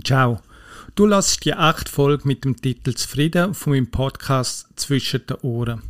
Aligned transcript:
Ciao. 0.00 0.40
Du 0.94 1.04
lässt 1.04 1.44
die 1.44 1.52
acht 1.52 1.86
Folge 1.86 2.26
mit 2.26 2.46
dem 2.46 2.56
Titel 2.56 2.94
Zufrieden 2.94 3.52
von 3.52 3.74
meinem 3.74 3.90
Podcast 3.90 4.68
Zwischen 4.74 5.26
den 5.26 5.36
Ohren. 5.42 5.82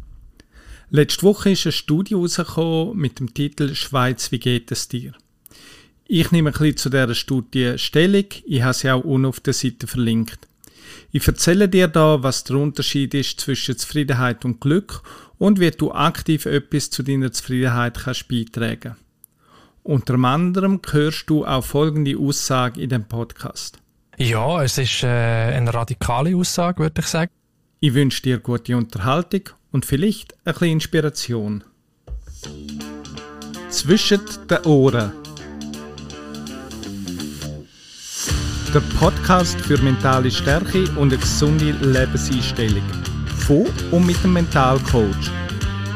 Letzte 0.91 1.23
Woche 1.23 1.51
ist 1.53 1.67
eine 1.67 1.73
Studie 1.73 2.15
rausgekommen 2.15 2.97
mit 2.97 3.21
dem 3.21 3.33
Titel 3.33 3.77
Schweiz, 3.77 4.33
wie 4.33 4.41
geht 4.41 4.73
es 4.73 4.89
dir? 4.89 5.13
Ich 6.09 6.33
nehme 6.33 6.51
ein 6.51 6.53
bisschen 6.53 6.77
zu 6.79 6.91
dieser 6.91 7.15
Studie 7.15 7.79
Stellung. 7.79 8.25
Ich 8.45 8.63
habe 8.63 8.75
sie 8.75 8.91
auch 8.91 9.05
unten 9.05 9.27
auf 9.27 9.39
der 9.39 9.55
Seite 9.55 9.87
verlinkt. 9.87 10.49
Ich 11.13 11.29
erzähle 11.29 11.69
dir 11.69 11.87
da, 11.87 12.25
was 12.25 12.43
der 12.43 12.57
Unterschied 12.57 13.15
ist 13.15 13.41
zwischen 13.41 13.79
Zufriedenheit 13.79 14.45
und 14.45 14.61
Glück 14.61 15.03
und 15.39 15.61
wie 15.61 15.71
du 15.71 15.93
aktiv 15.93 16.47
etwas 16.47 16.91
zu 16.91 17.05
deiner 17.05 17.31
Zufriedenheit 17.31 18.01
kannst 18.01 18.27
beitragen. 18.27 18.97
Unter 19.85 20.15
anderem 20.15 20.81
hörst 20.91 21.31
du 21.31 21.47
auch 21.47 21.65
folgende 21.65 22.19
Aussage 22.19 22.81
in 22.81 22.91
dem 22.91 23.05
Podcast. 23.05 23.79
Ja, 24.19 24.63
es 24.63 24.79
ist 24.79 25.03
äh, 25.03 25.07
eine 25.07 25.73
radikale 25.73 26.37
Aussage, 26.37 26.81
würde 26.81 27.01
ich 27.01 27.07
sagen. 27.07 27.31
Ich 27.81 27.95
wünsche 27.95 28.23
dir 28.23 28.39
gute 28.39 28.77
Unterhaltung 28.77 29.49
und 29.73 29.87
vielleicht 29.87 30.35
ein 30.45 30.53
bisschen 30.53 30.69
Inspiration. 30.69 31.65
Zwischen 33.71 34.21
den 34.49 34.59
Ohren. 34.65 35.13
Der 38.75 38.81
Podcast 38.99 39.61
für 39.61 39.81
mentale 39.83 40.31
Stärke 40.31 40.85
und 40.97 41.13
eine 41.13 41.19
gesunde 41.19 41.73
Lebenseinstellung. 41.73 42.85
Von 43.47 43.67
und 43.91 44.07
mit 44.07 44.23
dem 44.23 44.35
Mentalcoach. 44.35 45.31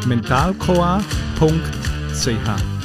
mentalcoa.ch 0.07 2.76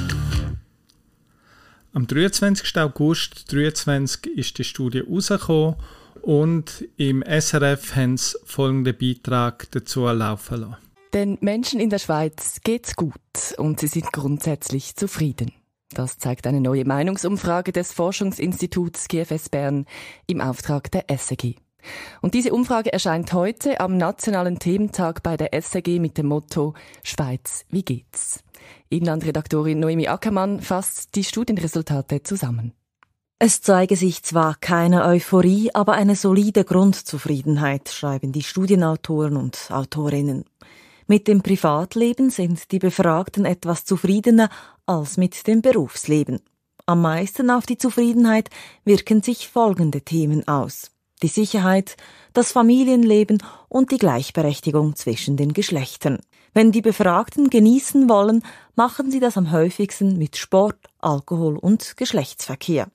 am 1.94 2.08
23. 2.08 2.78
August 2.78 3.50
2023 3.50 4.38
ist 4.38 4.58
die 4.58 4.64
Studie 4.64 5.00
rausgekommen 5.00 5.76
und 6.22 6.88
im 6.98 7.24
SRF 7.24 7.96
haben 7.96 8.18
sie 8.18 8.38
folgenden 8.46 8.98
Beitrag 8.98 9.70
dazu 9.72 10.06
laufen 10.06 10.62
lassen. 10.62 10.78
Den 11.14 11.38
Menschen 11.42 11.80
in 11.82 11.90
der 11.90 12.00
Schweiz 12.00 12.62
geht's 12.64 12.96
gut 12.96 13.14
und 13.58 13.80
sie 13.80 13.88
sind 13.88 14.14
grundsätzlich 14.14 14.96
zufrieden. 14.96 15.52
Das 15.94 16.18
zeigt 16.18 16.48
eine 16.48 16.62
neue 16.62 16.86
Meinungsumfrage 16.86 17.74
des 17.74 17.92
Forschungsinstituts 17.92 19.10
GFS 19.10 19.50
Bern 19.50 19.86
im 20.28 20.40
Auftrag 20.40 20.90
der 20.92 21.06
SEG. 21.18 21.58
Und 22.22 22.34
diese 22.34 22.54
Umfrage 22.54 22.94
erscheint 22.94 23.34
heute 23.34 23.82
am 23.82 23.98
nationalen 23.98 24.60
Thementag 24.60 25.24
bei 25.24 25.36
der 25.36 25.50
SEG 25.62 26.00
mit 26.00 26.18
dem 26.18 26.28
Motto 26.28 26.76
Schweiz, 27.04 27.66
wie 27.70 27.84
geht's? 27.84 28.44
Inlandredaktorin 28.90 29.80
Noemi 29.80 30.08
Ackermann 30.08 30.62
fasst 30.62 31.16
die 31.16 31.24
Studienresultate 31.24 32.24
zusammen. 32.24 32.74
Es 33.40 33.62
zeige 33.62 33.96
sich 33.96 34.22
zwar 34.22 34.56
keine 34.56 35.04
Euphorie, 35.04 35.72
aber 35.74 35.94
eine 35.94 36.16
solide 36.16 36.64
Grundzufriedenheit, 36.64 37.90
schreiben 37.90 38.32
die 38.32 38.44
Studienautoren 38.44 39.36
und 39.36 39.70
Autorinnen. 39.72 40.46
Mit 41.08 41.28
dem 41.28 41.42
Privatleben 41.42 42.30
sind 42.30 42.72
die 42.72 42.80
Befragten 42.80 43.46
etwas 43.46 43.84
zufriedener 43.84 44.50
als 44.86 45.18
mit 45.18 45.48
dem 45.48 45.62
Berufsleben. 45.62 46.40
Am 46.86 47.02
meisten 47.02 47.50
auf 47.50 47.66
die 47.66 47.78
Zufriedenheit 47.78 48.50
wirken 48.86 49.24
sich 49.24 49.48
folgende 49.48 50.02
Themen 50.02 50.48
aus. 50.48 50.92
Die 51.24 51.28
Sicherheit, 51.28 51.98
das 52.34 52.52
Familienleben 52.52 53.44
und 53.70 53.92
die 53.92 53.98
Gleichberechtigung 53.98 54.96
zwischen 54.96 55.36
den 55.36 55.54
Geschlechtern. 55.54 56.20
Wenn 56.54 56.72
die 56.72 56.82
Befragten 56.82 57.50
genießen 57.50 58.10
wollen, 58.10 58.44
machen 58.76 59.10
sie 59.10 59.20
das 59.20 59.38
am 59.38 59.52
häufigsten 59.52 60.18
mit 60.18 60.36
Sport, 60.36 60.78
Alkohol 61.00 61.58
und 61.58 61.96
Geschlechtsverkehr. 61.96 62.92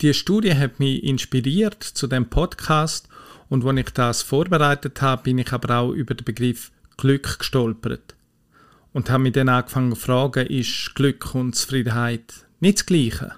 Die 0.00 0.14
Studie 0.14 0.54
hat 0.54 0.80
mich 0.80 1.04
inspiriert 1.04 1.82
zu 1.84 2.06
dem 2.06 2.28
Podcast 2.28 3.08
und 3.48 3.64
als 3.64 3.78
ich 3.78 3.90
das 3.90 4.22
vorbereitet 4.22 5.00
habe, 5.00 5.22
bin 5.22 5.38
ich 5.38 5.52
aber 5.52 5.76
auch 5.76 5.92
über 5.92 6.14
den 6.14 6.24
Begriff 6.24 6.72
Glück 6.96 7.38
gestolpert 7.38 8.16
und 8.92 9.10
habe 9.10 9.24
mich 9.24 9.32
dann 9.32 9.48
angefangen 9.48 9.94
zu 9.94 10.00
fragen, 10.00 10.46
ist 10.46 10.94
Glück 10.94 11.34
und 11.34 11.54
Zufriedenheit 11.54 12.46
nicht 12.60 12.78
das 12.78 12.86
Gleiche? 12.86 13.32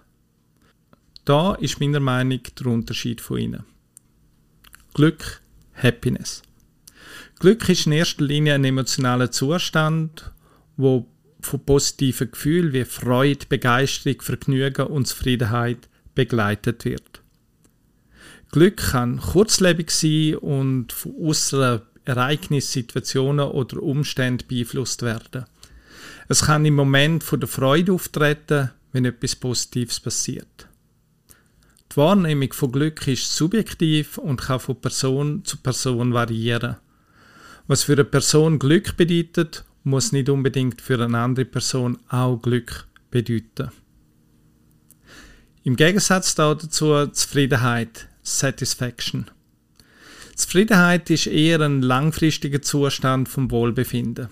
Da 1.25 1.55
ist 1.55 1.81
meiner 1.81 2.01
Meinung 2.01 2.41
der 2.59 2.67
Unterschied 2.67 3.21
von 3.21 3.39
ihnen. 3.39 3.65
Glück, 4.95 5.41
Happiness. 5.75 6.43
Glück 7.43 7.69
ist 7.69 7.87
in 7.87 7.93
erster 7.93 8.23
Linie 8.23 8.55
ein 8.55 8.65
emotionaler 8.65 9.33
Zustand, 9.33 10.31
wo 10.77 11.09
von 11.41 11.59
positiven 11.59 12.31
Gefühlen 12.31 12.73
wie 12.73 12.85
Freude, 12.85 13.47
Begeisterung, 13.49 14.23
Vergnügen 14.23 14.87
und 14.87 15.09
Zufriedenheit 15.09 15.89
begleitet 16.15 16.85
wird. 16.85 17.21
Glück 18.53 18.77
kann 18.77 19.19
kurzlebig 19.19 19.91
sein 19.91 20.37
und 20.37 20.93
von 20.93 21.17
äußeren 21.21 21.83
Ereignissen, 22.05 22.75
Situationen 22.75 23.49
oder 23.49 23.83
Umständen 23.83 24.47
beeinflusst 24.47 25.03
werden. 25.03 25.47
Es 26.29 26.45
kann 26.45 26.65
im 26.65 26.77
Moment 26.77 27.25
von 27.25 27.41
der 27.41 27.49
Freude 27.49 27.93
auftreten, 27.93 28.71
wenn 28.93 29.05
etwas 29.05 29.35
Positives 29.35 29.99
passiert. 29.99 30.69
Die 31.91 31.97
Wahrnehmung 31.97 32.53
von 32.53 32.71
Glück 32.71 33.05
ist 33.09 33.35
subjektiv 33.35 34.19
und 34.19 34.43
kann 34.43 34.61
von 34.61 34.81
Person 34.81 35.45
zu 35.45 35.57
Person 35.57 36.15
variieren. 36.15 36.77
Was 37.73 37.85
für 37.85 37.95
eine 37.95 38.05
Person 38.05 38.59
Glück 38.59 38.99
bedeutet, 38.99 39.65
muss 39.83 40.13
nicht 40.13 40.29
unbedingt 40.29 40.83
für 40.83 41.03
eine 41.03 41.17
andere 41.19 41.47
Person 41.47 41.99
auch 42.11 42.37
Glück 42.37 42.87
bedeuten. 43.11 43.71
Im 45.65 45.77
Gegensatz 45.77 46.35
dazu 46.35 47.07
Zufriedenheit, 47.07 48.09
Satisfaction. 48.23 49.25
Zufriedenheit 50.35 51.09
ist 51.09 51.29
eher 51.29 51.63
ein 51.63 51.81
langfristiger 51.81 52.61
Zustand 52.61 53.31
vom 53.31 53.51
Wohlbefinden. 53.51 54.29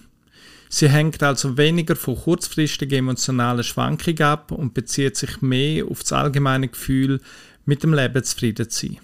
Sie 0.69 0.91
hängt 0.91 1.23
also 1.23 1.57
weniger 1.57 1.97
von 1.97 2.17
kurzfristigen 2.17 2.99
emotionalen 2.99 3.65
Schwankungen 3.65 4.21
ab 4.21 4.53
und 4.53 4.75
bezieht 4.75 5.17
sich 5.17 5.41
mehr 5.41 5.87
auf 5.87 6.03
das 6.03 6.13
allgemeine 6.13 6.69
Gefühl, 6.69 7.23
mit 7.65 7.85
dem 7.85 7.95
Leben 7.95 8.23
zufrieden 8.23 8.69
zu 8.69 8.89
sein. 8.89 8.99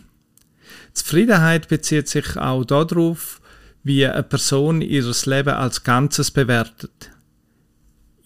Zufriedenheit 0.93 1.69
bezieht 1.69 2.09
sich 2.09 2.37
auch 2.37 2.67
darauf, 2.67 3.41
wie 3.87 4.05
eine 4.05 4.25
Person 4.25 4.81
ihr 4.81 5.05
Leben 5.27 5.55
als 5.55 5.85
Ganzes 5.85 6.33
bewertet. 6.33 7.13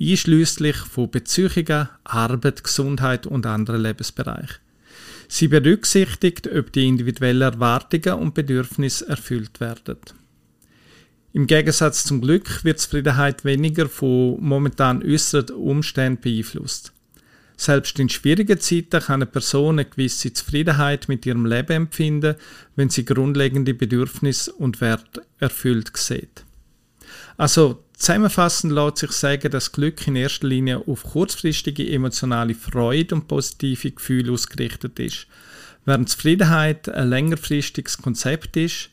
Einschließlich 0.00 0.76
von 0.76 1.10
Beziehungen, 1.10 1.91
Arbeit, 2.03 2.65
Gesundheit 2.65 3.26
und 3.26 3.44
anderen 3.44 3.82
Lebensbereichen. 3.82 4.56
Sie 5.28 5.49
berücksichtigt, 5.49 6.49
ob 6.50 6.72
die 6.72 6.88
individuellen 6.88 7.43
Erwartungen 7.43 8.20
und 8.20 8.32
Bedürfnisse 8.32 9.06
erfüllt 9.06 9.60
werden. 9.60 9.99
Im 11.34 11.47
Gegensatz 11.47 12.04
zum 12.04 12.22
Glück 12.22 12.65
wird 12.65 12.81
Zufriedenheit 12.81 13.44
weniger 13.44 13.91
von 13.91 14.38
momentan 14.41 15.03
äußeren 15.03 15.50
Umständen 15.50 16.22
beeinflusst. 16.22 16.94
Selbst 17.60 17.98
in 17.98 18.09
schwierigen 18.09 18.59
Zeiten 18.59 19.03
kann 19.03 19.16
eine 19.16 19.26
Person 19.26 19.78
eine 19.78 19.84
gewisse 19.84 20.32
Zufriedenheit 20.32 21.09
mit 21.09 21.26
ihrem 21.26 21.44
Leben 21.44 21.72
empfinden, 21.72 22.37
wenn 22.75 22.88
sie 22.88 23.04
grundlegende 23.04 23.75
Bedürfnisse 23.75 24.50
und 24.54 24.81
Werte 24.81 25.26
erfüllt 25.41 25.94
sieht. 25.94 26.47
Also 27.37 27.84
zusammenfassend 27.93 28.72
lässt 28.72 28.97
sich 28.97 29.12
sagen, 29.12 29.50
dass 29.50 29.72
Glück 29.72 30.06
in 30.06 30.16
erster 30.16 30.49
Linie 30.49 30.88
auf 30.88 31.03
kurzfristige 31.03 31.87
emotionale 31.87 32.54
Freude 32.54 33.16
und 33.16 33.28
positive 33.28 33.91
Gefühle 33.91 34.32
ausgerichtet 34.32 34.99
ist, 34.99 35.26
während 35.84 36.09
Zufriedenheit 36.09 36.88
ein 36.88 37.10
längerfristiges 37.10 37.99
Konzept 37.99 38.56
ist, 38.56 38.88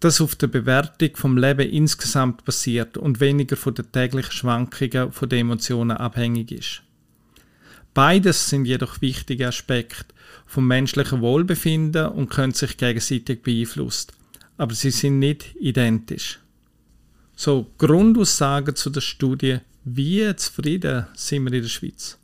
das 0.00 0.20
auf 0.20 0.36
der 0.36 0.48
Bewertung 0.48 1.16
vom 1.16 1.38
Leben 1.38 1.70
insgesamt 1.70 2.44
basiert 2.44 2.98
und 2.98 3.18
weniger 3.20 3.56
von 3.56 3.74
den 3.74 3.90
täglichen 3.90 4.32
Schwankungen 4.32 5.10
von 5.10 5.26
den 5.30 5.38
Emotionen 5.38 5.96
abhängig 5.96 6.52
ist. 6.52 6.82
Beides 7.94 8.48
sind 8.48 8.66
jedoch 8.66 9.00
wichtige 9.00 9.48
Aspekte 9.48 10.14
vom 10.46 10.66
menschlichen 10.66 11.20
Wohlbefinden 11.20 12.06
und 12.06 12.30
können 12.30 12.52
sich 12.52 12.76
gegenseitig 12.76 13.42
beeinflussen. 13.42 14.12
Aber 14.56 14.74
sie 14.74 14.90
sind 14.90 15.18
nicht 15.18 15.56
identisch. 15.58 16.38
So, 17.34 17.66
Grundaussagen 17.78 18.76
zu 18.76 18.90
der 18.90 19.00
Studie, 19.00 19.58
wie 19.84 20.34
zufrieden 20.36 21.06
sind 21.14 21.44
wir 21.44 21.52
in 21.52 21.62
der 21.62 21.68
Schweiz? 21.68 22.18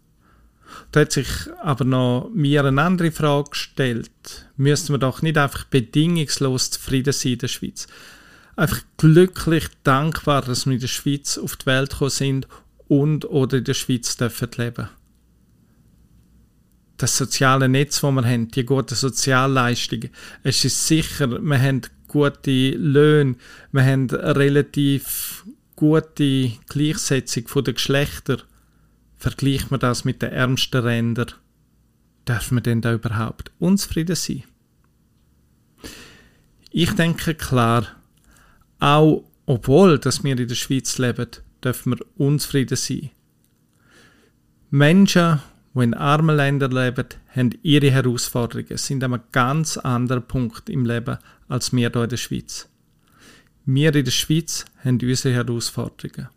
Da 0.92 1.00
hat 1.00 1.12
sich 1.12 1.28
aber 1.62 1.84
noch 1.84 2.30
mir 2.34 2.64
eine 2.64 2.82
andere 2.82 3.10
Frage 3.10 3.50
gestellt. 3.50 4.10
Müssten 4.56 4.92
wir 4.92 4.98
doch 4.98 5.22
nicht 5.22 5.38
einfach 5.38 5.64
bedingungslos 5.64 6.70
zufrieden 6.70 7.12
sein 7.12 7.32
in 7.32 7.38
der 7.38 7.48
Schweiz? 7.48 7.86
Einfach 8.56 8.82
glücklich 8.96 9.68
dankbar, 9.84 10.42
dass 10.42 10.66
wir 10.66 10.74
in 10.74 10.80
der 10.80 10.88
Schweiz 10.88 11.38
auf 11.38 11.56
die 11.56 11.66
Welt 11.66 11.90
gekommen 11.90 12.10
sind 12.10 12.48
und 12.88 13.24
oder 13.24 13.58
in 13.58 13.64
der 13.64 13.74
Schweiz 13.74 14.16
dürfen 14.16 14.50
leben 14.56 14.88
das 16.96 17.16
soziale 17.16 17.68
Netz, 17.68 18.00
das 18.00 18.12
wir 18.12 18.24
haben, 18.24 18.48
die 18.48 18.64
guten 18.64 18.94
Sozialleistungen. 18.94 20.10
Es 20.42 20.64
ist 20.64 20.86
sicher, 20.86 21.28
wir 21.28 21.60
haben 21.60 21.82
gute 22.08 22.70
Löhne, 22.70 23.36
wir 23.72 23.84
haben 23.84 24.08
relativ 24.10 25.44
gute 25.74 26.52
Gleichsetzung 26.68 27.64
der 27.64 27.74
Geschlechter. 27.74 28.38
Vergleicht 29.18 29.70
man 29.70 29.80
das 29.80 30.04
mit 30.04 30.22
den 30.22 30.32
ärmsten 30.32 30.82
Rändern. 30.82 31.32
dürfen 32.28 32.56
wir 32.56 32.62
denn 32.62 32.80
da 32.80 32.92
überhaupt 32.92 33.52
unzufrieden 33.58 34.16
sein? 34.16 34.44
Ich 36.70 36.92
denke 36.92 37.34
klar, 37.34 37.86
auch 38.78 39.24
obwohl 39.46 39.98
dass 39.98 40.24
wir 40.24 40.36
in 40.36 40.48
der 40.48 40.54
Schweiz 40.54 40.98
leben, 40.98 41.28
dürfen 41.62 41.92
wir 41.92 42.04
unzufrieden 42.16 42.76
sein. 42.76 43.10
Menschen, 44.70 45.40
die 45.76 45.82
in 45.82 45.94
armen 45.94 46.36
Ländern 46.36 46.72
leben, 46.72 47.06
haben 47.34 47.50
ihre 47.62 47.90
Herausforderungen, 47.90 48.78
sind 48.78 49.04
an 49.04 49.14
einem 49.14 49.22
ganz 49.32 49.76
anderen 49.76 50.26
Punkt 50.26 50.70
im 50.70 50.86
Leben 50.86 51.18
als 51.48 51.72
wir 51.72 51.90
hier 51.90 52.02
in 52.02 52.08
der 52.08 52.16
Schweiz. 52.16 52.68
Wir 53.66 53.94
in 53.94 54.04
der 54.04 54.10
Schweiz 54.10 54.64
haben 54.82 54.98
unsere 55.00 55.34
Herausforderungen. 55.34 56.28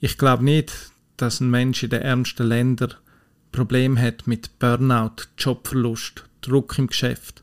Ich 0.00 0.18
glaube 0.18 0.44
nicht, 0.44 0.72
dass 1.16 1.40
ein 1.40 1.50
Mensch 1.50 1.82
in 1.82 1.90
den 1.90 2.02
ärmsten 2.02 2.46
Ländern 2.46 2.94
Probleme 3.52 4.00
hat 4.00 4.26
mit 4.26 4.58
Burnout, 4.58 5.24
Jobverlust, 5.38 6.24
Druck 6.40 6.78
im 6.78 6.86
Geschäft. 6.86 7.42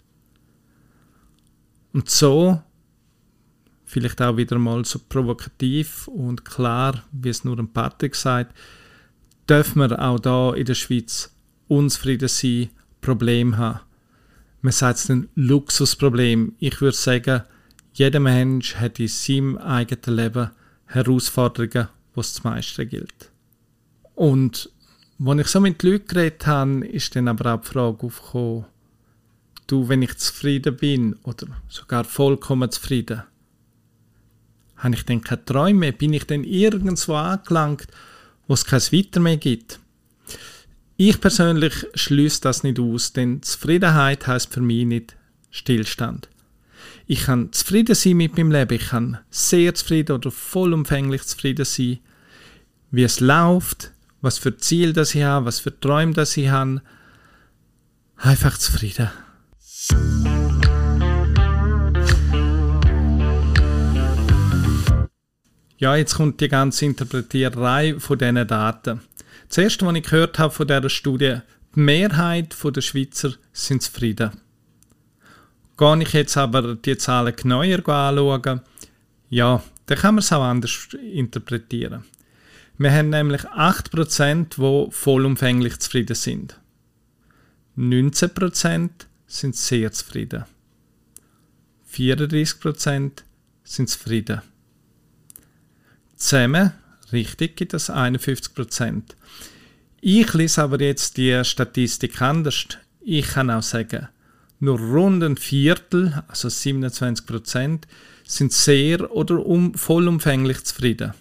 Und 1.93 2.09
so, 2.09 2.61
vielleicht 3.85 4.21
auch 4.21 4.37
wieder 4.37 4.57
mal 4.57 4.85
so 4.85 4.99
provokativ 5.07 6.07
und 6.07 6.45
klar, 6.45 7.03
wie 7.11 7.29
es 7.29 7.43
nur 7.43 7.57
ein 7.57 7.71
Patrick 7.71 8.15
sagt, 8.15 8.55
dürfen 9.49 9.79
wir 9.79 9.99
auch 10.01 10.19
da 10.19 10.53
in 10.53 10.65
der 10.65 10.75
Schweiz 10.75 11.33
unzufrieden 11.67 12.27
sein, 12.27 12.69
Probleme 13.01 13.57
haben. 13.57 13.79
Man 14.61 14.73
sagt 14.73 14.99
es 14.99 15.09
ein 15.09 15.29
Luxusproblem. 15.35 16.53
Ich 16.59 16.81
würde 16.81 16.97
sagen, 16.97 17.43
jeder 17.93 18.19
Mensch 18.19 18.75
hat 18.75 18.99
in 18.99 19.07
seinem 19.07 19.57
eigenen 19.57 20.17
Leben 20.17 20.51
Herausforderungen, 20.85 21.89
was 22.15 22.35
zu 22.35 22.43
meistern 22.43 22.89
gilt. 22.89 23.31
Und 24.15 24.69
als 25.25 25.39
ich 25.41 25.47
so 25.47 25.61
mit 25.61 25.81
den 25.81 25.91
Leuten 25.91 26.07
geredet 26.07 26.47
habe, 26.47 26.87
ist 26.87 27.15
dann 27.15 27.27
aber 27.27 27.53
auch 27.53 27.61
die 27.61 27.67
Frage 27.67 28.05
aufgekommen, 28.05 28.65
du, 29.67 29.89
wenn 29.89 30.01
ich 30.01 30.17
zufrieden 30.17 30.75
bin 30.75 31.15
oder 31.23 31.47
sogar 31.67 32.03
vollkommen 32.03 32.71
zufrieden, 32.71 33.23
habe 34.77 34.95
ich 34.95 35.05
dann 35.05 35.21
keine 35.21 35.43
Träume, 35.43 35.91
bin 35.91 36.13
ich 36.13 36.25
dann 36.25 36.43
irgendwo 36.43 37.15
angelangt, 37.15 37.87
wo 38.47 38.53
es 38.53 38.65
kein 38.65 38.81
Weiter 38.81 39.19
mehr 39.19 39.37
gibt. 39.37 39.79
Ich 40.95 41.21
persönlich 41.21 41.85
schließe 41.93 42.41
das 42.41 42.63
nicht 42.63 42.79
aus, 42.79 43.13
denn 43.13 43.43
Zufriedenheit 43.43 44.25
heißt 44.25 44.51
für 44.51 44.61
mich 44.61 44.85
nicht 44.85 45.15
Stillstand. 45.51 46.29
Ich 47.05 47.25
kann 47.25 47.53
zufrieden 47.53 47.95
sein 47.95 48.17
mit 48.17 48.35
meinem 48.35 48.51
Leben, 48.51 48.73
ich 48.73 48.87
kann 48.89 49.19
sehr 49.29 49.73
zufrieden 49.75 50.13
oder 50.13 50.31
vollumfänglich 50.31 51.23
zufrieden 51.23 51.65
sein, 51.65 51.99
wie 52.91 53.03
es 53.03 53.19
läuft, 53.19 53.91
was 54.21 54.39
für 54.39 54.57
Ziel 54.57 54.93
das 54.93 55.15
ich 55.15 55.23
habe, 55.23 55.45
was 55.45 55.59
für 55.59 55.79
Träume 55.79 56.13
das 56.13 56.35
ich 56.35 56.49
habe. 56.49 56.81
Einfach 58.17 58.57
zufrieden. 58.57 59.09
Ja, 65.79 65.95
jetzt 65.95 66.15
kommt 66.15 66.41
die 66.41 66.47
ganze 66.47 66.85
Interpretiererei 66.85 67.99
von 67.99 68.17
diesen 68.17 68.47
Daten. 68.47 69.01
Das 69.47 69.59
erste, 69.59 69.85
was 69.85 69.95
ich 69.95 70.03
gehört 70.03 70.39
habe 70.39 70.53
von 70.53 70.67
dieser 70.67 70.89
Studie, 70.89 71.37
die 71.75 71.79
Mehrheit 71.79 72.55
der 72.63 72.81
Schweizer 72.81 73.33
sind 73.53 73.83
zufrieden. 73.83 74.31
Gehe 75.77 76.01
ich 76.01 76.13
jetzt 76.13 76.35
aber 76.35 76.73
die 76.73 76.97
Zahlen 76.97 77.35
genauer 77.35 77.87
anschauen, 77.87 78.61
ja, 79.29 79.61
dann 79.85 79.97
kann 79.97 80.15
man 80.15 80.19
es 80.19 80.33
auch 80.33 80.41
anders 80.41 80.89
interpretieren. 81.13 82.03
Wir 82.79 82.91
haben 82.91 83.09
nämlich 83.09 83.41
8%, 83.43 84.55
die 84.57 84.91
vollumfänglich 84.91 85.77
zufrieden 85.77 86.15
sind. 86.15 86.59
19% 87.77 88.89
sind 89.27 89.55
sehr 89.55 89.91
zufrieden. 89.91 90.45
34% 91.91 93.11
sind 93.63 93.89
zufrieden. 93.89 94.41
Zusammen, 96.17 96.73
richtig, 97.11 97.55
gibt 97.55 97.75
es 97.75 97.91
51%. 97.91 99.03
Ich 100.01 100.33
lese 100.33 100.63
aber 100.63 100.81
jetzt 100.81 101.17
die 101.17 101.43
Statistik 101.43 102.21
anders. 102.21 102.65
Ich 103.01 103.27
kann 103.27 103.51
auch 103.51 103.61
sagen, 103.61 104.07
nur 104.59 104.79
rund 104.79 105.23
ein 105.23 105.37
Viertel, 105.37 106.23
also 106.27 106.47
27%, 106.47 107.83
sind 108.25 108.51
sehr 108.51 109.11
oder 109.15 109.45
um, 109.45 109.75
vollumfänglich 109.75 110.63
zufrieden. 110.63 111.13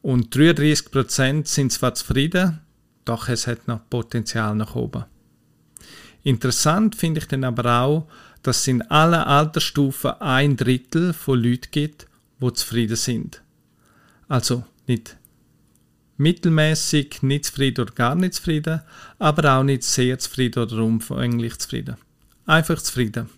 Und 0.00 0.34
33% 0.34 1.46
sind 1.46 1.72
zwar 1.72 1.94
zufrieden, 1.94 2.60
doch 3.04 3.28
es 3.28 3.46
hat 3.46 3.68
noch 3.68 3.88
Potenzial 3.90 4.54
nach 4.54 4.74
oben. 4.74 5.04
Interessant 6.22 6.96
finde 6.96 7.20
ich 7.20 7.28
dann 7.28 7.44
aber 7.44 7.80
auch, 7.82 8.08
dass 8.42 8.60
es 8.60 8.68
in 8.68 8.82
allen 8.82 9.14
Altersstufen 9.14 10.12
ein 10.20 10.56
Drittel 10.56 11.12
von 11.12 11.38
Leuten 11.38 11.70
gibt, 11.70 12.06
die 12.40 12.52
zufrieden 12.54 12.96
sind. 12.96 13.42
Also 14.28 14.64
nicht 14.86 15.16
mittelmäßig, 16.16 17.22
nicht 17.22 17.46
zufrieden 17.46 17.82
oder 17.82 17.94
gar 17.94 18.14
nicht 18.14 18.34
zufrieden, 18.34 18.80
aber 19.18 19.56
auch 19.58 19.62
nicht 19.62 19.82
sehr 19.82 20.18
zufrieden 20.18 20.62
oder 20.62 20.78
umfänglich 20.78 21.58
zufrieden. 21.58 21.96
Einfach 22.46 22.80
zufrieden. 22.80 23.28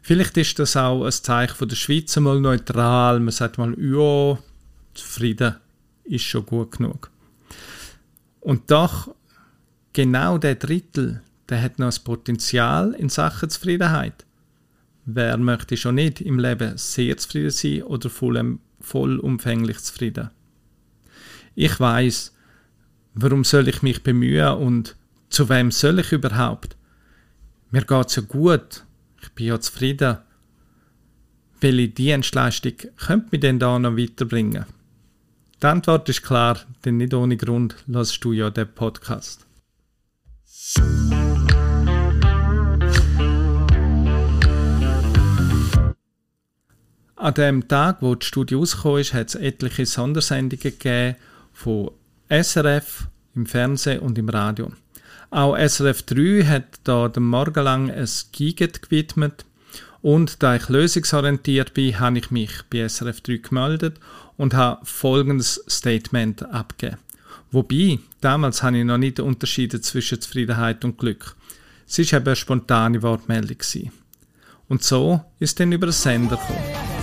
Vielleicht 0.00 0.36
ist 0.36 0.58
das 0.58 0.76
auch 0.76 1.04
ein 1.04 1.12
Zeichen 1.12 1.54
von 1.54 1.68
der 1.68 1.76
Schweiz 1.76 2.16
mal 2.16 2.40
neutral. 2.40 3.20
Man 3.20 3.30
sagt 3.30 3.58
mal, 3.58 3.74
ja, 3.78 4.38
zufrieden 4.94 5.56
ist 6.04 6.24
schon 6.24 6.46
gut 6.46 6.78
genug. 6.78 7.10
Und 8.40 8.70
doch, 8.70 9.14
genau 9.92 10.38
der 10.38 10.56
Drittel, 10.56 11.22
der 11.48 11.62
hat 11.62 11.78
noch 11.78 11.86
das 11.86 12.00
Potenzial 12.00 12.94
in 12.94 13.08
Sachen 13.08 13.48
Zufriedenheit. 13.48 14.24
Wer 15.04 15.36
möchte 15.36 15.76
schon 15.76 15.96
nicht 15.96 16.20
im 16.20 16.38
Leben 16.38 16.76
sehr 16.76 17.16
zufrieden 17.16 17.50
sein 17.50 17.82
oder 17.84 18.10
voll, 18.10 18.58
vollumfänglich 18.82 19.78
zufrieden? 19.78 20.30
Ich 21.54 21.78
weiß, 21.78 22.32
warum 23.14 23.44
soll 23.44 23.68
ich 23.68 23.82
mich 23.82 24.02
bemühen 24.02 24.54
und 24.54 24.96
zu 25.30 25.48
wem 25.48 25.70
soll 25.70 25.98
ich 25.98 26.12
überhaupt? 26.12 26.76
Mir 27.70 27.84
geht's 27.84 28.16
ja 28.16 28.22
gut, 28.22 28.84
ich 29.22 29.30
bin 29.30 29.46
ja 29.46 29.60
zufrieden. 29.60 30.18
Welche 31.60 31.88
Dienstleistung 31.88 32.74
könnte 32.96 33.28
mich 33.30 33.40
denn 33.40 33.58
da 33.58 33.78
noch 33.78 33.96
weiterbringen? 33.96 34.66
Die 35.62 35.66
Antwort 35.66 36.08
ist 36.08 36.22
klar, 36.22 36.58
denn 36.84 36.96
nicht 36.96 37.14
ohne 37.14 37.36
Grund 37.36 37.76
hörst 37.86 38.24
du 38.24 38.32
ja 38.32 38.50
den 38.50 38.74
Podcast. 38.74 39.46
An 47.22 47.34
dem 47.34 47.68
Tag, 47.68 47.98
wo 48.00 48.16
die 48.16 48.26
Studie 48.26 48.56
rausgekommen 48.56 49.00
ist, 49.00 49.14
hat 49.14 49.28
es 49.28 49.34
etliche 49.36 49.86
Sondersendungen 49.86 50.60
gegeben 50.60 51.14
von 51.52 51.92
SRF 52.28 53.06
im 53.36 53.46
Fernsehen 53.46 54.00
und 54.00 54.18
im 54.18 54.28
Radio. 54.28 54.72
Auch 55.30 55.56
SRF 55.56 56.02
3 56.02 56.42
hat 56.46 56.64
da 56.82 57.06
den 57.06 57.22
Morgen 57.22 57.62
lang 57.62 57.92
ein 57.92 58.08
Giget 58.32 58.82
gewidmet 58.82 59.44
und 60.00 60.42
da 60.42 60.56
ich 60.56 60.68
lösungsorientiert 60.68 61.74
bin, 61.74 62.00
habe 62.00 62.18
ich 62.18 62.32
mich 62.32 62.50
bei 62.68 62.88
SRF 62.88 63.20
3 63.20 63.36
gemeldet 63.36 64.00
und 64.36 64.54
habe 64.54 64.84
folgendes 64.84 65.62
Statement 65.68 66.42
abgegeben. 66.52 66.98
Wobei, 67.52 68.00
damals 68.20 68.64
habe 68.64 68.78
ich 68.78 68.84
noch 68.84 68.98
nicht 68.98 69.20
unterschieden 69.20 69.80
zwischen 69.80 70.20
Zufriedenheit 70.20 70.84
und 70.84 70.98
Glück. 70.98 71.36
Es 71.86 71.98
war 71.98 72.18
eben 72.18 72.26
eine 72.26 72.34
spontane 72.34 73.00
Wortmeldung. 73.00 73.58
Und 74.66 74.82
so 74.82 75.20
ist 75.38 75.60
dann 75.60 75.70
über 75.70 75.86
den 75.86 75.92
Sender 75.92 76.36
gekommen. 76.36 77.01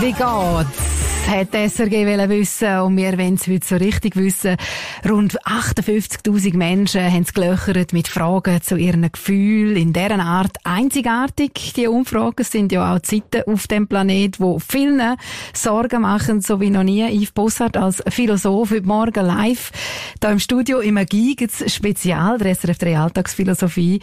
Schweiz, 0.00 0.16
wie 0.16 0.99
hat 1.28 1.54
die 1.54 1.68
SRG 1.68 2.28
wissen 2.28 2.80
und 2.80 2.96
wir 2.96 3.18
wollen 3.18 3.34
es 3.34 3.46
heute 3.46 3.66
so 3.66 3.76
richtig 3.76 4.16
wissen. 4.16 4.56
Rund 5.08 5.40
58.000 5.42 6.56
Menschen 6.56 7.02
haben 7.02 7.22
es 7.22 7.32
gelöchert 7.32 7.92
mit 7.92 8.08
Fragen 8.08 8.62
zu 8.62 8.76
ihren 8.76 9.10
Gefühlen. 9.10 9.76
In 9.76 9.92
deren 9.92 10.20
Art 10.20 10.56
einzigartig. 10.64 11.72
Die 11.74 11.86
Umfragen 11.86 12.44
sind 12.44 12.72
ja 12.72 12.94
auch 12.94 13.00
Zeiten 13.00 13.42
auf 13.46 13.66
dem 13.66 13.88
Planet, 13.88 14.40
wo 14.40 14.58
vielen 14.58 15.16
Sorgen 15.52 16.02
machen, 16.02 16.40
so 16.40 16.60
wie 16.60 16.70
noch 16.70 16.82
nie. 16.82 17.04
Yves 17.04 17.32
Bossart 17.32 17.76
als 17.76 18.02
Philosoph 18.08 18.70
heute 18.70 18.86
Morgen 18.86 19.24
live 19.24 19.72
da 20.20 20.30
im 20.30 20.38
Studio 20.38 20.80
im 20.80 20.98
gibt's 21.06 21.72
Spezial, 21.72 22.38
der 22.38 22.54
SRF 22.54 22.78
3 22.78 22.98
Alltagsphilosophie, 22.98 24.00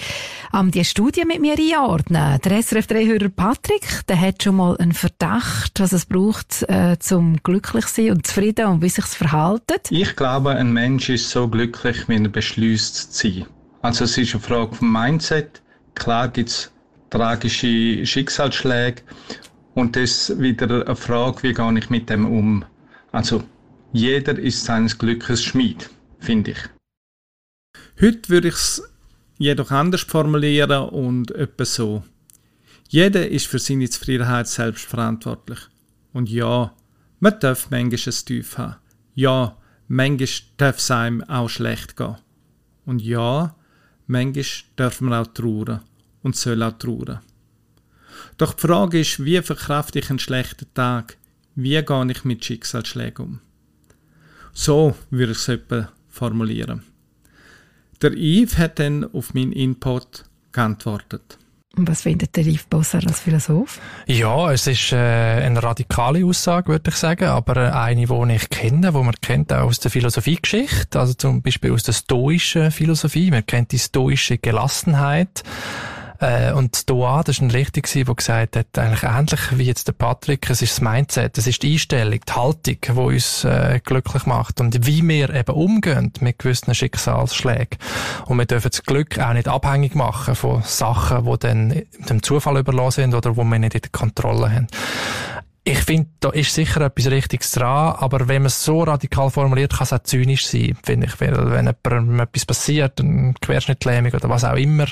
um 0.51 0.71
die 0.71 0.83
Studie 0.83 1.25
mit 1.25 1.39
mir 1.39 1.53
einordnen. 1.53 2.39
Der 2.43 2.63
SRF 2.63 2.87
3-Hörer 2.87 3.29
Patrick, 3.29 4.05
der 4.07 4.19
hat 4.19 4.41
schon 4.41 4.55
mal 4.55 4.75
einen 4.77 4.93
Verdacht, 4.93 5.79
was 5.79 5.93
es 5.93 6.05
braucht, 6.05 6.63
äh, 6.63 6.97
zum 7.07 7.37
glücklich 7.43 7.85
sein 7.87 8.11
und 8.11 8.27
zufrieden 8.27 8.67
und 8.67 8.81
wie 8.81 8.89
sich's 8.89 9.15
verhaltet? 9.15 9.89
Ich 9.89 10.15
glaube, 10.15 10.51
ein 10.51 10.71
Mensch 10.73 11.09
ist 11.09 11.29
so 11.29 11.47
glücklich, 11.47 12.07
wenn 12.07 12.25
er 12.25 12.31
beschließt 12.31 13.13
zu 13.13 13.29
sein. 13.29 13.45
Also 13.81 14.03
es 14.05 14.17
ist 14.17 14.33
eine 14.33 14.43
Frage 14.43 14.75
vom 14.75 14.91
Mindset. 14.91 15.61
Klar 15.95 16.27
gibt's 16.27 16.71
tragische 17.09 18.05
Schicksalsschläge 18.05 19.01
und 19.73 19.95
das 19.95 20.29
ist 20.29 20.39
wieder 20.39 20.85
eine 20.85 20.95
Frage, 20.95 21.43
wie 21.43 21.53
gehe 21.53 21.79
ich 21.79 21.89
mit 21.89 22.09
dem 22.09 22.25
um. 22.25 22.65
Also 23.11 23.43
jeder 23.93 24.37
ist 24.37 24.65
seines 24.65 24.97
Glückes 24.97 25.43
Schmied. 25.43 25.89
finde 26.19 26.51
ich. 26.51 26.57
Heute 28.01 28.29
würde 28.29 28.49
ich 28.49 28.55
es 28.55 28.83
jedoch 29.37 29.71
anders 29.71 30.01
formulieren 30.01 30.89
und 30.89 31.31
etwa 31.31 31.65
so. 31.65 32.03
Jeder 32.89 33.27
ist 33.27 33.47
für 33.47 33.59
seine 33.59 33.89
Zufriedenheit 33.89 34.47
selbst 34.47 34.85
verantwortlich. 34.85 35.59
Und 36.13 36.29
ja, 36.29 36.73
man 37.19 37.39
darf 37.39 37.69
manchmal 37.69 38.13
ein 38.13 38.25
Tief 38.25 38.57
haben. 38.57 38.75
Ja, 39.15 39.57
manchmal 39.87 40.27
darf 40.57 40.77
es 40.77 40.91
einem 40.91 41.23
auch 41.23 41.49
schlecht 41.49 41.97
gehen. 41.97 42.17
Und 42.85 43.01
ja, 43.01 43.55
manchmal 44.05 44.45
darf 44.75 45.01
man 45.01 45.13
auch 45.13 45.27
trauern 45.33 45.81
und 46.21 46.35
soll 46.35 46.61
auch 46.63 46.77
trauern. 46.77 47.19
Doch 48.37 48.53
die 48.53 48.61
Frage 48.61 48.99
ist, 48.99 49.23
wie 49.23 49.41
verkrafte 49.41 49.99
ich 49.99 50.09
einen 50.09 50.19
schlechten 50.19 50.67
Tag? 50.73 51.17
Wie 51.55 51.81
gehe 51.81 52.11
ich 52.11 52.23
mit 52.23 52.45
Schicksalsschlägen 52.45 53.25
um? 53.25 53.39
So 54.53 54.95
würde 55.09 55.31
ich 55.31 55.39
es 55.39 55.47
etwa 55.47 55.91
formulieren. 56.07 56.83
Der 58.01 58.13
Yves 58.13 58.57
hat 58.57 58.79
dann 58.79 59.03
auf 59.11 59.33
meinen 59.33 59.53
Input 59.53 60.25
geantwortet. 60.51 61.37
Was 61.79 62.01
findet 62.01 62.35
der 62.35 62.45
Yves 62.45 62.63
Bosser 62.63 62.99
als 63.05 63.19
Philosoph? 63.19 63.79
Ja, 64.07 64.51
es 64.51 64.65
ist 64.65 64.91
äh, 64.91 64.95
eine 64.95 65.61
radikale 65.61 66.25
Aussage, 66.25 66.69
würde 66.69 66.89
ich 66.89 66.95
sagen, 66.95 67.25
aber 67.25 67.57
äh, 67.57 67.69
eine, 67.69 68.07
die 68.07 68.35
ich 68.35 68.49
kenne, 68.49 68.91
die 68.91 68.97
man 68.97 69.13
kennt 69.21 69.53
auch 69.53 69.65
aus 69.67 69.79
der 69.79 69.91
Philosophiegeschichte, 69.91 70.99
also 70.99 71.13
zum 71.13 71.43
Beispiel 71.43 71.71
aus 71.71 71.83
der 71.83 71.93
stoischen 71.93 72.71
Philosophie. 72.71 73.29
Man 73.29 73.45
kennt 73.45 73.71
die 73.71 73.79
stoische 73.79 74.39
Gelassenheit. 74.39 75.43
Äh, 76.19 76.51
und 76.51 76.89
da, 76.89 77.21
das 77.23 77.39
war 77.39 77.47
ein 77.47 77.51
Richtig, 77.51 77.91
der 77.91 78.05
gesagt 78.05 78.55
hat, 78.55 78.77
eigentlich 78.77 79.03
ähnlich 79.03 79.39
wie 79.57 79.63
jetzt 79.63 79.87
der 79.87 79.93
Patrick, 79.93 80.49
es 80.49 80.61
ist 80.61 80.73
das 80.73 80.81
Mindset, 80.81 81.37
es 81.37 81.47
ist 81.47 81.63
die 81.63 81.73
Einstellung, 81.73 82.19
die 82.27 82.33
Haltung, 82.33 82.77
die 82.81 82.91
uns 82.91 83.43
äh, 83.43 83.79
glücklich 83.83 84.25
macht 84.25 84.59
und 84.61 84.85
wie 84.85 85.07
wir 85.07 85.33
eben 85.33 85.53
umgehen 85.53 86.11
mit 86.19 86.39
gewissen 86.39 86.73
Schicksalsschlägen. 86.73 87.77
Und 88.25 88.37
wir 88.37 88.45
dürfen 88.45 88.69
das 88.71 88.83
Glück 88.83 89.19
auch 89.19 89.33
nicht 89.33 89.47
abhängig 89.47 89.95
machen 89.95 90.35
von 90.35 90.61
Sachen, 90.63 91.25
die 91.25 91.37
dann 91.39 91.81
dem 92.09 92.23
Zufall 92.23 92.57
überlassen 92.57 93.01
sind 93.01 93.15
oder 93.15 93.37
wo 93.37 93.43
wir 93.43 93.59
nicht 93.59 93.75
in 93.75 93.81
der 93.81 93.91
Kontrolle 93.91 94.51
haben 94.51 94.67
ich 95.67 95.79
finde, 95.79 96.09
da 96.21 96.29
ist 96.29 96.53
sicher 96.53 96.79
etwas 96.79 97.11
Richtiges 97.11 97.51
dran, 97.51 97.95
aber 97.97 98.29
wenn 98.29 98.43
man 98.43 98.47
es 98.47 98.63
so 98.63 98.83
radikal 98.83 99.29
formuliert, 99.29 99.73
kann 99.73 99.83
es 99.83 99.91
auch 99.91 100.01
zynisch 100.01 100.47
sein, 100.47 100.77
finde 100.81 101.07
ich. 101.07 101.19
Weil 101.19 101.51
wenn 101.51 101.65
jemandem 101.65 102.19
etwas 102.21 102.45
passiert, 102.45 103.01
eine 103.01 103.33
Querschnittlähmung 103.41 104.13
oder 104.13 104.29
was 104.29 104.45
auch 104.45 104.55
immer, 104.55 104.85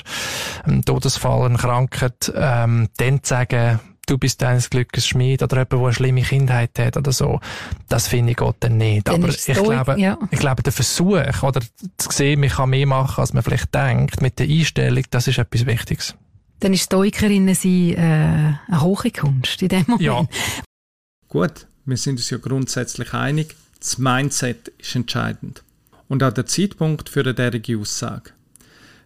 ein 0.64 0.82
Todesfall, 0.82 1.46
eine 1.46 1.56
Krankheit, 1.56 2.30
ähm, 2.36 2.88
dann 2.98 3.22
zu 3.22 3.30
sagen, 3.30 3.80
du 4.06 4.18
bist 4.18 4.42
deines 4.42 4.68
Glückes 4.68 5.06
Schmied 5.06 5.42
oder 5.42 5.56
jemand, 5.56 5.72
der 5.72 5.78
eine 5.78 5.92
schlimme 5.94 6.22
Kindheit 6.22 6.78
hat 6.78 6.98
oder 6.98 7.12
so, 7.12 7.40
das 7.88 8.08
finde 8.08 8.32
ich 8.32 8.36
Gott 8.36 8.56
dann 8.60 8.76
nicht. 8.76 9.08
Dann 9.08 9.24
aber 9.24 9.28
ich 9.28 9.44
glaube, 9.46 9.98
ja. 9.98 10.18
ich 10.30 10.38
glaube, 10.38 10.62
der 10.62 10.74
Versuch 10.74 11.42
oder 11.42 11.62
zu 11.96 12.10
sehen, 12.10 12.40
man 12.40 12.50
kann 12.50 12.68
mehr 12.68 12.86
machen, 12.86 13.22
als 13.22 13.32
man 13.32 13.42
vielleicht 13.42 13.74
denkt, 13.74 14.20
mit 14.20 14.38
der 14.38 14.46
Einstellung, 14.46 15.04
das 15.10 15.26
ist 15.26 15.38
etwas 15.38 15.64
Wichtiges. 15.64 16.14
Dann 16.60 16.72
ist 16.72 16.84
Stoikerinnen 16.84 17.54
sein 17.54 17.90
äh, 17.90 18.54
eine 18.68 18.80
hohe 18.82 19.10
Kunst 19.10 19.60
in 19.62 19.68
dem 19.68 19.84
Moment. 19.86 20.02
Ja. 20.02 20.26
Gut, 21.28 21.66
wir 21.84 21.96
sind 21.96 22.16
uns 22.16 22.30
ja 22.30 22.38
grundsätzlich 22.38 23.12
einig, 23.12 23.54
das 23.78 23.98
Mindset 23.98 24.68
ist 24.78 24.94
entscheidend. 24.94 25.62
Und 26.08 26.22
auch 26.22 26.32
der 26.32 26.46
Zeitpunkt 26.46 27.08
für 27.08 27.20
eine 27.20 27.34
derige 27.34 27.78
Aussage. 27.78 28.30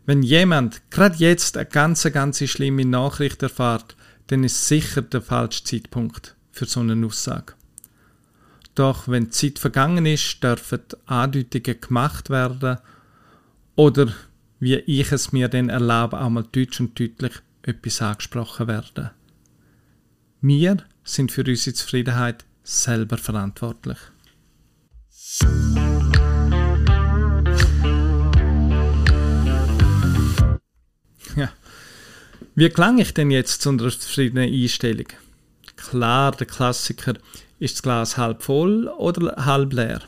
Wenn 0.07 0.23
jemand 0.23 0.91
gerade 0.91 1.17
jetzt 1.17 1.57
eine 1.57 1.67
ganz, 1.67 2.03
ganz 2.13 2.39
schlimme 2.39 2.85
Nachricht 2.85 3.43
erfährt, 3.43 3.97
dann 4.29 4.45
ist 4.45 4.69
sicher 4.69 5.03
der 5.03 5.23
falsche 5.23 5.65
Zeitpunkt 5.65 6.37
für 6.53 6.67
so 6.67 6.81
eine 6.81 7.07
Aussage. 7.07 7.55
Doch 8.75 9.09
wenn 9.09 9.25
die 9.25 9.31
Zeit 9.31 9.59
vergangen 9.59 10.07
ist, 10.07 10.43
dürfen 10.43 10.81
Andeutungen 11.07 11.81
gemacht 11.81 12.31
werden 12.31 12.79
oder 13.75 14.13
wie 14.61 14.77
ich 14.77 15.11
es 15.11 15.33
mir 15.33 15.49
dann 15.49 15.71
erlaube, 15.71 16.21
auch 16.21 16.29
mal 16.29 16.45
deutsch 16.53 16.81
und 16.81 16.99
deutlich 17.01 17.33
etwas 17.63 18.03
angesprochen 18.03 18.69
werden. 18.69 19.11
Wir 20.43 20.77
sind 21.03 21.33
für 21.33 21.45
unsere 21.45 21.75
Zufriedenheit 21.75 22.45
selber 22.63 23.17
verantwortlich. 23.17 23.99
Ja. 31.37 31.51
Wie 32.55 32.69
klang 32.69 32.99
ich 32.99 33.15
denn 33.15 33.31
jetzt 33.31 33.63
zu 33.63 33.71
einer 33.71 33.89
zufriedenen 33.89 34.53
Einstellung? 34.53 35.07
Klar, 35.77 36.33
der 36.33 36.47
Klassiker, 36.47 37.15
ist 37.59 37.77
das 37.77 37.83
Glas 37.83 38.17
halb 38.19 38.43
voll 38.43 38.89
oder 38.89 39.45
halb 39.45 39.73
leer? 39.73 40.03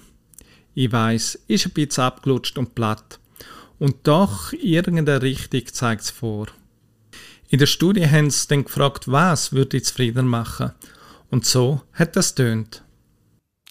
Ich 0.74 0.92
weiß, 0.92 1.38
ist 1.48 1.66
ein 1.66 1.72
bisschen 1.72 2.04
abgelutscht 2.04 2.58
und 2.58 2.74
platt. 2.74 3.18
Und 3.82 4.06
doch 4.06 4.52
irgendeine 4.52 5.22
Richtung 5.22 5.66
zeigt 5.66 6.02
es 6.02 6.10
vor. 6.10 6.46
In 7.48 7.58
der 7.58 7.66
Studie 7.66 8.08
haben 8.08 8.30
sie 8.30 8.46
dann 8.46 8.62
gefragt, 8.62 9.10
was 9.10 9.52
würde 9.52 9.76
ich 9.76 9.86
zufrieden 9.86 10.28
machen. 10.28 10.70
Und 11.30 11.46
so 11.46 11.80
hat 11.92 12.14
das 12.14 12.36
tönt. 12.36 12.84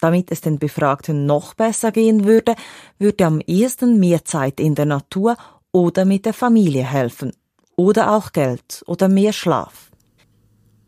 Damit 0.02 0.30
es 0.30 0.42
den 0.42 0.58
Befragten 0.58 1.24
noch 1.24 1.54
besser 1.54 1.92
gehen 1.92 2.26
würde, 2.26 2.56
würde 2.98 3.24
am 3.24 3.40
ehesten 3.40 3.98
mehr 3.98 4.22
Zeit 4.22 4.60
in 4.60 4.74
der 4.74 4.84
Natur 4.84 5.38
oder 5.70 6.04
mit 6.04 6.26
der 6.26 6.34
Familie 6.34 6.84
helfen. 6.84 7.32
Oder 7.76 8.12
auch 8.12 8.32
Geld 8.32 8.82
oder 8.84 9.08
mehr 9.08 9.32
Schlaf. 9.32 9.90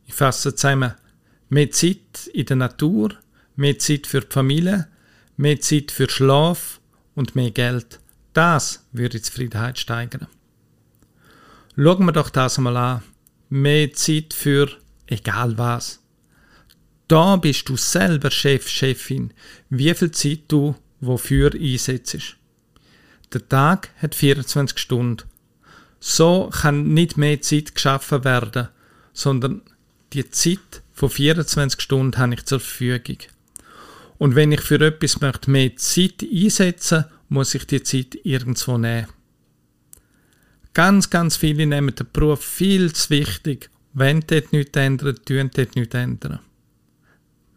Ich 0.04 0.12
fasse 0.12 0.54
zusammen. 0.54 0.92
Mehr 1.48 1.70
Zeit 1.70 2.26
in 2.34 2.44
der 2.44 2.56
Natur, 2.56 3.14
mehr 3.56 3.78
Zeit 3.78 4.06
für 4.06 4.20
die 4.20 4.34
Familie, 4.34 4.88
mehr 5.38 5.58
Zeit 5.62 5.92
für 5.92 6.10
Schlaf 6.10 6.78
und 7.14 7.34
mehr 7.34 7.52
Geld. 7.52 8.00
Das 8.34 8.84
würde 8.92 9.18
die 9.18 9.22
Zufriedenheit 9.22 9.78
steigern. 9.78 10.26
Schauen 11.76 12.04
wir 12.04 12.12
doch 12.12 12.30
das 12.30 12.58
einmal 12.58 12.76
an. 12.76 13.02
Mehr 13.48 13.92
Zeit 13.92 14.34
für 14.34 14.68
egal 15.06 15.56
was. 15.56 16.00
Da 17.08 17.36
bist 17.36 17.68
du 17.68 17.76
selber 17.76 18.30
Chef, 18.30 18.68
Chefin, 18.68 19.32
wie 19.70 19.94
viel 19.94 20.10
Zeit 20.10 20.40
du 20.48 20.74
wofür 21.00 21.52
einsetzt. 21.54 22.36
Der 23.32 23.48
Tag 23.48 23.90
hat 23.98 24.14
24 24.14 24.78
Stunden. 24.78 25.28
So 26.00 26.50
kann 26.52 26.92
nicht 26.92 27.16
mehr 27.16 27.40
Zeit 27.40 27.74
geschaffen 27.74 28.24
werden, 28.24 28.68
sondern 29.12 29.62
die 30.12 30.28
Zeit 30.30 30.82
von 30.92 31.10
24 31.10 31.80
Stunden 31.80 32.18
habe 32.18 32.34
ich 32.34 32.44
zur 32.44 32.60
Verfügung. 32.60 33.18
Und 34.18 34.34
wenn 34.34 34.52
ich 34.52 34.60
für 34.60 34.80
etwas 34.80 35.20
möchte 35.20 35.50
mehr 35.50 35.76
Zeit 35.76 36.22
einsetzen 36.22 37.04
muss 37.28 37.54
ich 37.54 37.66
die 37.66 37.82
Zeit 37.82 38.18
irgendwo 38.22 38.78
nehmen. 38.78 39.08
Ganz, 40.74 41.08
ganz 41.10 41.36
viele 41.36 41.66
nehmen 41.66 41.94
den 41.94 42.06
Beruf 42.12 42.44
viel 42.44 42.92
zu 42.92 43.10
wichtig. 43.10 43.70
Wenn 43.92 44.20
dort 44.20 44.52
nichts 44.52 44.76
ändern, 44.76 45.16
tun 45.24 45.50
dort 45.54 45.76
nichts 45.76 45.94
ändern. 45.94 46.40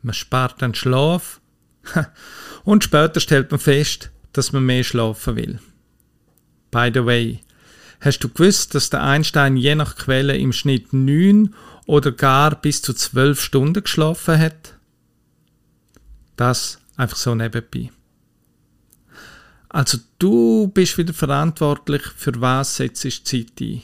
Man 0.04 0.14
spart 0.14 0.62
den 0.62 0.76
Schlaf 0.76 1.42
und 2.64 2.84
später 2.84 3.20
stellt 3.20 3.50
man 3.50 3.60
fest, 3.60 4.12
dass 4.34 4.54
man 4.54 4.66
mehr 4.66 4.84
schlafen 4.84 5.36
will. 5.36 5.60
By 6.70 6.92
the 6.94 7.06
way, 7.06 7.40
hast 8.02 8.20
du 8.20 8.30
gewusst, 8.30 8.76
dass 8.76 8.92
der 8.92 9.04
Einstein 9.04 9.58
je 9.58 9.74
nach 9.74 9.96
Quelle 9.96 10.38
im 10.38 10.54
Schnitt 10.54 10.94
neun 10.94 11.56
oder 11.88 12.12
gar 12.12 12.56
bis 12.56 12.84
zu 12.84 12.94
zwölf 12.94 13.42
Stunden 13.42 13.82
geschlafen 13.82 14.38
hat? 14.38 14.76
Das 16.36 16.80
einfach 16.98 17.18
so 17.18 17.34
nebenbei. 17.34 17.90
Also 19.70 19.98
du 20.20 20.70
bist 20.74 20.98
wieder 20.98 21.14
verantwortlich, 21.14 22.02
für 22.16 22.40
was 22.40 22.78
setzt 22.78 23.04
du 23.04 23.10
Zeit 23.10 23.60
ein. 23.60 23.82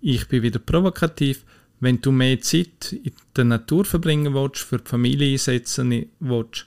Ich 0.00 0.28
bin 0.28 0.42
wieder 0.42 0.58
provokativ. 0.58 1.44
Wenn 1.78 2.00
du 2.00 2.10
mehr 2.10 2.40
Zeit 2.40 2.92
in 2.92 3.12
der 3.36 3.44
Natur 3.44 3.84
verbringen 3.84 4.32
willst, 4.32 4.62
für 4.62 4.78
die 4.78 4.88
Familie 4.88 5.32
einsetzen 5.32 6.06
willst, 6.20 6.66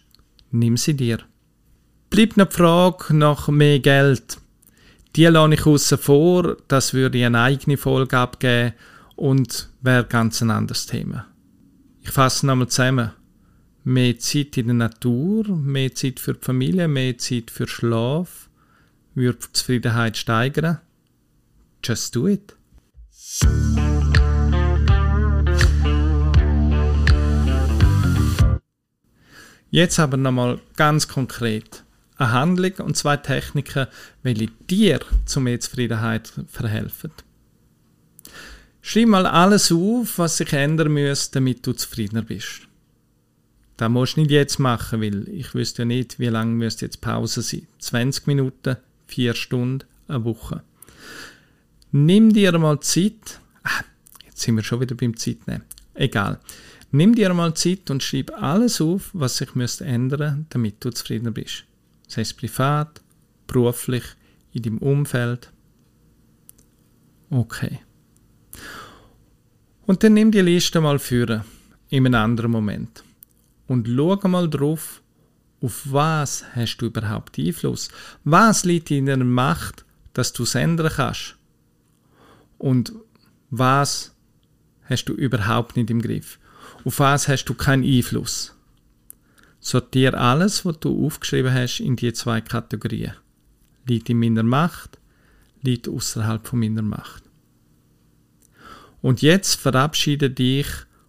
nimm 0.52 0.78
sie 0.78 0.96
dir. 0.96 1.20
Bleibt 2.10 2.38
noch 2.38 2.50
die 2.50 2.56
Frage 2.56 3.16
nach 3.16 3.48
mehr 3.48 3.80
Geld. 3.80 4.38
Die 5.16 5.26
lasse 5.26 5.54
ich 5.54 5.66
außen 5.66 5.98
vor, 5.98 6.58
das 6.68 6.94
würde 6.94 7.18
ich 7.18 7.26
eine 7.26 7.42
eigene 7.42 7.78
Folge 7.78 8.18
abgeben 8.18 8.74
und 9.16 9.70
wäre 9.82 10.04
ganz 10.06 10.42
ein 10.42 10.52
anderes 10.52 10.86
Thema. 10.86 11.26
Ich 12.02 12.12
fasse 12.12 12.46
nochmal 12.46 12.68
zusammen 12.68 13.12
mehr 13.90 14.20
Zeit 14.20 14.56
in 14.58 14.68
der 14.68 14.76
Natur, 14.76 15.48
mehr 15.48 15.94
Zeit 15.96 16.20
für 16.20 16.36
die 16.36 16.46
Familie, 16.46 16.88
mehr 16.88 17.18
Zeit 17.18 17.50
für 17.50 17.68
Schlaf, 17.68 18.50
würde 19.16 19.40
die 19.40 19.54
Zufriedenheit 19.54 20.16
steigern. 20.16 20.80
Just 21.84 22.16
do 22.16 22.28
it. 22.28 22.56
Jetzt 29.72 30.00
aber 30.00 30.18
nochmal 30.18 30.60
ganz 30.76 31.08
konkret. 31.08 31.84
Eine 32.18 32.32
Handlung 32.32 32.74
und 32.86 32.96
zwei 32.96 33.18
Techniken, 33.18 33.88
welche 34.22 34.48
dir 34.70 35.00
zu 35.26 35.40
mehr 35.40 35.60
Zufriedenheit 35.60 36.32
verhelfen. 36.48 37.12
Schreib 38.82 39.08
mal 39.08 39.26
alles 39.26 39.72
auf, 39.72 40.20
was 40.20 40.38
sich 40.38 40.54
ändern 40.54 40.94
müsste, 40.94 41.40
damit 41.40 41.66
du 41.66 41.74
zufriedener 41.74 42.22
bist. 42.22 42.69
Das 43.80 43.90
musst 43.90 44.18
du 44.18 44.20
nicht 44.20 44.32
jetzt 44.32 44.60
machen, 44.60 45.02
weil 45.02 45.30
ich 45.30 45.54
wüsste 45.56 45.84
ja 45.84 45.86
nicht, 45.86 46.20
wie 46.20 46.26
lange 46.26 46.54
müsste 46.54 46.84
jetzt 46.84 47.00
Pause 47.00 47.42
sein. 47.42 47.66
20 47.80 48.28
Minuten, 48.28 48.76
4 49.08 49.34
Stunden, 49.34 49.88
eine 50.10 50.26
Woche. 50.26 50.64
Nimm 51.94 52.34
dir 52.34 52.60
mal 52.60 52.82
Zeit. 52.82 53.40
Ah, 53.64 53.86
jetzt 54.26 54.42
sind 54.42 54.58
wir 54.58 54.64
schon 54.64 54.82
wieder 54.82 54.96
beim 54.96 55.16
Zeitnehmen. 55.16 55.64
Egal. 55.94 56.42
Nimm 56.92 57.16
dir 57.16 57.34
mal 57.34 57.54
Zeit 57.54 57.90
und 57.90 58.04
schreib 58.04 58.32
alles 58.44 58.82
auf, 58.82 59.12
was 59.14 59.38
sich 59.38 59.56
müsste 59.56 59.86
ändern, 59.86 60.46
damit 60.50 60.84
du 60.84 60.90
zufrieden 60.90 61.34
bist. 61.34 61.64
Sei 62.06 62.24
es 62.24 62.34
privat, 62.34 63.00
beruflich, 63.48 64.04
in 64.52 64.64
deinem 64.64 64.80
Umfeld. 64.80 65.54
Okay. 67.30 67.80
Und 69.86 70.04
dann 70.04 70.16
nimm 70.16 70.32
die 70.32 70.42
Liste 70.42 70.82
mal 70.82 71.00
führen, 71.00 71.46
in 71.88 72.06
einem 72.08 72.16
anderen 72.16 72.52
Moment. 72.52 73.06
Und 73.70 73.88
schau 73.88 74.28
mal 74.28 74.50
drauf, 74.50 75.04
auf 75.62 75.84
was 75.92 76.44
hast 76.56 76.78
du 76.78 76.88
überhaupt 76.88 77.38
Einfluss? 77.38 77.90
Was 78.24 78.66
liegt 78.66 78.90
in 78.90 79.06
deiner 79.06 79.24
Macht, 79.24 79.86
dass 80.14 80.34
du 80.34 80.42
es 80.42 80.56
ändern 80.56 80.92
kannst? 80.92 81.38
Und 82.58 82.94
was 83.52 84.16
hast 84.86 85.06
du 85.06 85.14
überhaupt 85.14 85.78
nicht 85.78 85.92
im 85.92 86.02
Griff? 86.02 86.40
Auf 86.84 86.98
was 86.98 87.28
hast 87.28 87.46
du 87.46 87.54
keinen 87.54 87.84
Einfluss? 87.84 88.56
Sortiere 89.60 90.18
alles, 90.18 90.66
was 90.66 90.80
du 90.80 91.06
aufgeschrieben 91.06 91.54
hast, 91.54 91.80
in 91.80 91.96
die 91.96 92.12
zwei 92.14 92.42
Kategorien. 92.42 93.14
Liegt 93.86 94.10
in 94.10 94.20
meiner 94.20 94.42
Macht, 94.42 94.98
liegt 95.62 95.88
außerhalb 95.88 96.48
von 96.48 96.58
meiner 96.58 96.82
Macht. 96.82 97.22
Und 99.04 99.22
jetzt 99.22 99.60
verabschiede 99.60 100.32
dich 100.32 100.68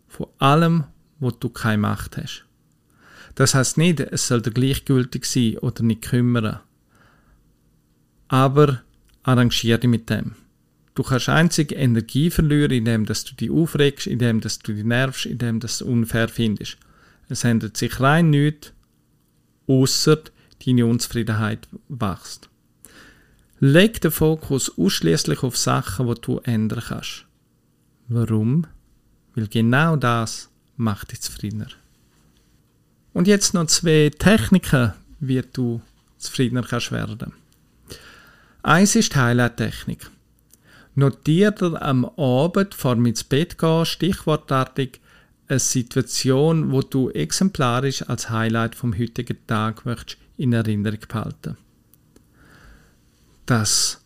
von 0.09 0.27
allem, 0.39 0.85
wo 1.21 1.31
du 1.31 1.49
keine 1.49 1.79
Macht 1.79 2.19
hast. 2.19 2.45
Das 3.35 3.55
heißt 3.55 3.79
nicht, 3.79 4.01
es 4.01 4.27
soll 4.27 4.43
gleichgültig 4.43 5.25
sein 5.25 5.59
oder 5.59 5.83
nicht 5.83 6.03
kümmern. 6.03 6.61
Aber 8.29 8.83
arrangiere 9.23 9.79
dich 9.79 9.91
mit 9.91 10.11
dem. 10.11 10.35
Du 10.95 11.03
kannst 11.03 11.29
einzig 11.29 11.73
Energie 11.73 12.31
verlieren, 12.31 12.73
indem 12.73 13.07
dass 13.07 13.25
du 13.25 13.35
dich 13.35 13.51
aufregst, 13.51 14.07
indem 14.07 14.41
dass 14.41 14.59
du 14.59 14.73
dich 14.73 14.85
nervst, 14.85 15.27
indem 15.27 15.61
dass 15.61 15.79
du 15.79 15.87
unfair 15.87 16.29
findest. 16.29 16.79
Es 17.29 17.45
ändert 17.45 17.77
sich 17.77 18.01
rein 18.01 18.31
nichts, 18.31 18.73
außer 19.67 20.19
deine 20.67 20.87
Unzufriedenheit 20.87 21.69
wächst. 21.89 22.51
Leg 23.61 24.01
den 24.01 24.11
Fokus 24.11 24.77
ausschließlich 24.77 25.43
auf 25.43 25.57
Sachen, 25.57 26.07
die 26.07 26.21
du 26.21 26.39
ändern 26.41 26.83
kannst. 26.87 27.27
Warum? 28.09 28.67
Weil 29.35 29.47
genau 29.47 29.97
das 29.97 30.51
macht 30.77 31.13
dich 31.13 31.21
zufriedener. 31.21 31.69
Und 33.13 33.27
jetzt 33.27 33.55
noch 33.55 33.67
zwei 33.67 34.11
Techniken, 34.17 34.93
wie 35.19 35.43
du 35.43 35.81
zufriedener 36.19 36.63
kannst 36.63 36.93
werden. 36.93 37.33
Eins 38.63 38.95
ist 38.95 39.15
die 39.15 39.19
Highlight-Technik. 39.19 40.11
Notiere 40.95 41.53
dir 41.53 41.83
am 41.83 42.05
Abend 42.05 42.75
vor 42.75 42.97
mir 42.97 43.11
ins 43.11 43.25
Bett 43.25 43.59
gehen, 43.59 43.87
stichwortartig, 43.87 45.01
eine 45.49 45.59
Situation, 45.59 46.71
wo 46.71 46.81
du 46.81 47.11
exemplarisch 47.11 48.03
als 48.09 48.31
Highlight 48.31 48.75
vom 48.75 48.97
heutigen 48.97 49.39
Tag 49.47 49.85
möchtest 49.85 50.19
in 50.37 50.53
Erinnerung 50.53 51.01
behalten. 51.09 51.57
Das 53.47 54.01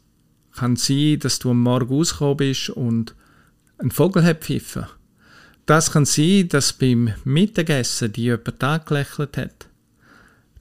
kann 0.53 0.77
sein, 0.77 1.19
dass 1.19 1.39
du 1.39 1.51
am 1.51 1.61
Morgen 1.61 1.95
rausgekommen 1.95 2.37
bist 2.39 2.71
und 2.71 3.15
ein 3.79 3.91
Vogel 3.91 4.25
hat 4.25 4.45
pfiffen. 4.45 4.87
Das 5.67 5.93
kann 5.93 6.05
sein, 6.05 6.49
dass 6.49 6.73
beim 6.73 7.15
Mittagessen 7.25 8.13
die 8.13 8.25
jemand 8.25 8.63
angelächelt 8.63 9.37
hat. 9.37 9.67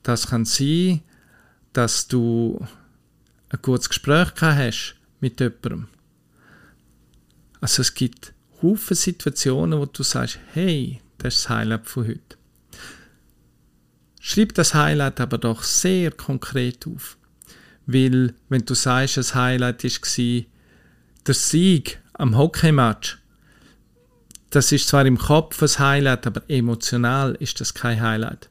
Das 0.01 0.27
kann 0.27 0.45
sein, 0.45 1.01
dass 1.73 2.07
du 2.07 2.65
ein 3.49 3.59
gutes 3.61 3.89
Gespräch 3.89 4.33
gehabt 4.35 4.57
hast 4.57 4.95
mit 5.19 5.39
jemandem. 5.39 5.87
Also 7.59 7.81
es 7.81 7.93
gibt 7.93 8.33
Haufen 8.61 8.95
Situationen, 8.95 9.79
wo 9.79 9.85
du 9.85 10.03
sagst, 10.03 10.39
hey, 10.53 11.01
das 11.17 11.35
ist 11.35 11.43
das 11.45 11.49
Highlight 11.49 11.87
von 11.87 12.07
heute. 12.07 12.37
Schreib 14.19 14.53
das 14.53 14.73
Highlight 14.73 15.19
aber 15.19 15.37
doch 15.37 15.63
sehr 15.63 16.11
konkret 16.11 16.87
auf. 16.87 17.17
Weil, 17.85 18.33
wenn 18.47 18.65
du 18.65 18.73
sagst, 18.73 19.17
das 19.17 19.35
Highlight 19.35 19.83
war 19.83 20.45
der 21.25 21.33
Sieg 21.33 21.99
am 22.13 22.37
Hockeymatch, 22.37 23.17
das 24.55 24.71
ist 24.71 24.87
zwar 24.87 25.05
im 25.07 25.17
Kopf 25.17 25.63
ein 25.63 25.79
Highlight, 25.79 26.27
aber 26.27 26.43
emotional 26.47 27.35
ist 27.39 27.59
das 27.59 27.73
kein 27.73 27.99
Highlight. 27.99 28.49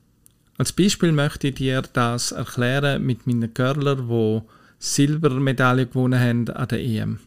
Als 0.58 0.72
Beispiel 0.72 1.12
möchte 1.12 1.48
ich 1.48 1.54
dir 1.54 1.80
das 1.80 2.32
erklären 2.32 3.04
mit 3.04 3.26
meinen 3.28 3.54
Görler, 3.54 4.08
wo 4.08 4.48
Silbermedaille 4.80 5.86
gewonnen 5.86 6.18
haben 6.18 6.48
an 6.48 6.66
der 6.66 6.80
EM. 6.80 7.20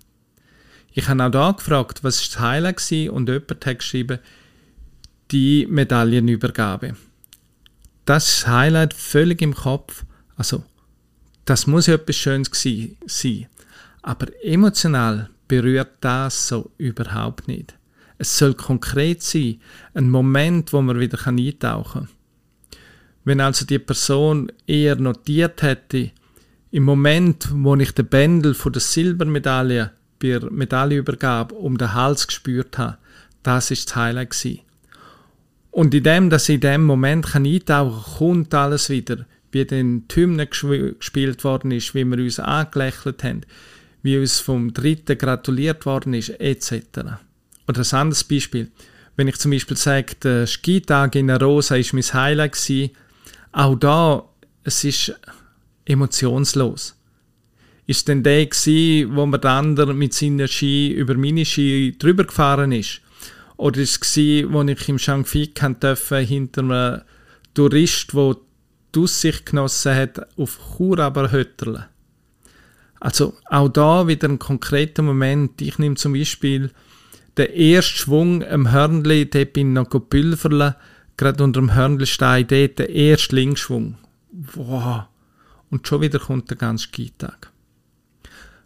Ich 0.91 1.07
habe 1.07 1.23
auch 1.23 1.31
da 1.31 1.51
gefragt, 1.53 2.03
was 2.03 2.17
das 2.17 2.39
Highlight 2.41 2.91
war 2.91 3.13
und 3.13 3.29
jemand 3.29 3.65
hat 3.65 3.79
geschrieben, 3.79 4.19
die 5.31 5.65
Medaillenübergabe. 5.69 6.97
Das 8.03 8.27
ist 8.27 8.41
das 8.43 8.47
Highlight 8.47 8.93
völlig 8.93 9.41
im 9.41 9.55
Kopf. 9.55 10.03
Also, 10.35 10.65
das 11.45 11.65
muss 11.65 11.87
ja 11.87 11.95
etwas 11.95 12.17
Schönes 12.17 12.49
sein. 13.05 13.47
Aber 14.01 14.27
emotional 14.43 15.29
berührt 15.47 15.91
das 16.01 16.49
so 16.49 16.71
überhaupt 16.77 17.47
nicht. 17.47 17.73
Es 18.17 18.37
soll 18.37 18.53
konkret 18.53 19.21
sein, 19.21 19.59
ein 19.93 20.09
Moment, 20.09 20.71
wo 20.73 20.81
man 20.81 20.99
wieder 20.99 21.19
eintauchen 21.25 22.01
kann. 22.01 22.09
Wenn 23.25 23.41
also 23.41 23.65
die 23.65 23.79
Person 23.79 24.51
eher 24.67 24.95
notiert 24.95 25.61
hätte, 25.61 26.11
im 26.71 26.83
Moment, 26.83 27.47
wo 27.51 27.75
ich 27.75 27.91
den 27.91 28.07
Bändel 28.07 28.53
von 28.53 28.73
der 28.73 28.81
Silbermedaille 28.81 29.91
bei 30.19 30.39
der 30.39 30.51
Medaillenübergabe 30.51 31.55
um 31.55 31.77
den 31.77 31.93
Hals 31.93 32.27
gespürt 32.27 32.77
habe, 32.77 32.97
das 33.43 33.71
ist 33.71 33.89
das 33.89 33.95
Highlight 33.95 34.31
gewesen. 34.31 34.61
Und 35.71 35.93
in 35.93 36.03
dem, 36.03 36.29
dass 36.29 36.49
ich 36.49 36.55
in 36.55 36.61
dem 36.61 36.83
Moment 36.85 37.35
eintauchen 37.35 38.03
kann, 38.03 38.17
kommt 38.17 38.53
alles 38.53 38.89
wieder, 38.89 39.25
wie 39.51 39.65
den 39.65 40.05
Hymne 40.11 40.47
gespielt 40.47 41.43
worden 41.43 41.71
ist, 41.71 41.95
wie 41.95 42.05
wir 42.05 42.17
uns 42.17 42.39
angelächelt 42.39 43.23
haben, 43.23 43.41
wie 44.01 44.17
uns 44.17 44.39
vom 44.39 44.73
Dritten 44.73 45.17
gratuliert 45.17 45.85
worden 45.85 46.13
ist, 46.13 46.29
etc. 46.39 47.19
Oder 47.67 47.81
ein 47.81 47.99
anderes 47.99 48.23
Beispiel. 48.23 48.71
Wenn 49.15 49.27
ich 49.27 49.37
zum 49.37 49.51
Beispiel 49.51 49.77
sage, 49.77 50.15
der 50.23 50.47
Skitag 50.47 51.15
in 51.15 51.27
der 51.27 51.41
Rosa 51.41 51.75
ist 51.75 51.93
mein 51.93 52.03
Highlight 52.03 52.53
gewesen, 52.53 52.91
auch 53.51 53.75
da, 53.75 54.23
es 54.63 54.83
ist 54.83 55.13
emotionslos. 55.85 56.95
Ist 57.87 58.07
denn 58.07 58.23
der 58.23 58.45
gewesen, 58.47 59.15
wo 59.15 59.25
man 59.25 59.39
der 59.39 59.51
andere 59.51 59.93
mit 59.93 60.13
seinen 60.13 60.47
Ski 60.47 60.91
über 60.91 61.13
meine 61.15 61.45
Ski 61.45 61.95
drüber 61.97 62.25
gefahren 62.25 62.71
ist? 62.71 63.01
Oder 63.57 63.79
ist 63.79 64.03
es 64.03 64.17
wo 64.17 64.63
ich 64.63 64.89
im 64.89 64.99
Shangfi 64.99 65.53
dürfen, 65.53 66.25
hinter 66.25 66.61
einem 66.61 67.01
Tourist, 67.53 68.13
der 68.13 68.35
die 68.93 68.99
Aussicht 68.99 69.45
genossen 69.45 69.95
hat, 69.95 70.37
auf 70.37 70.59
Chur 70.75 70.99
aber 70.99 71.31
Hötterle? 71.31 71.87
Also 72.99 73.35
auch 73.49 73.69
da 73.69 74.07
wieder 74.07 74.27
ein 74.27 74.39
konkreter 74.39 75.03
Moment. 75.03 75.61
Ich 75.61 75.77
nehme 75.77 75.95
zum 75.95 76.13
Beispiel 76.13 76.71
der 77.37 77.53
erste 77.53 77.97
Schwung 77.97 78.43
am 78.43 78.71
Hörnli, 78.71 79.29
dort 79.29 79.53
bin 79.53 79.69
ich 79.69 79.73
noch 79.73 79.89
gepülverle, 79.89 80.75
gerade 81.17 81.43
unter 81.43 81.59
dem 81.59 81.73
Hörnlstein, 81.73 82.47
dort 82.47 82.79
der 82.79 82.89
erste 82.89 83.35
Linksschwung. 83.35 83.97
Wow. 84.31 85.03
Und 85.69 85.87
schon 85.87 86.01
wieder 86.01 86.19
kommt 86.19 86.49
der 86.49 86.57
ganze 86.57 86.87
Skitag. 86.87 87.51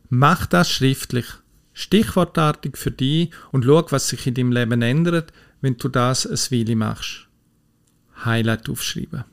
Mach 0.10 0.46
das 0.46 0.72
schriftlich, 0.72 1.26
stichwortartig 1.74 2.78
für 2.78 2.92
dich 2.92 3.32
und 3.52 3.66
schau, 3.66 3.86
was 3.90 4.10
sich 4.10 4.26
in 4.28 4.34
deinem 4.34 4.52
Leben 4.52 4.82
ändert, 4.82 5.32
wenn 5.62 5.78
du 5.78 5.88
das 5.88 6.26
ein 6.26 6.58
Weile 6.58 6.76
machst. 6.76 7.28
Highlight 8.26 8.70
aufschreiben. 8.70 9.24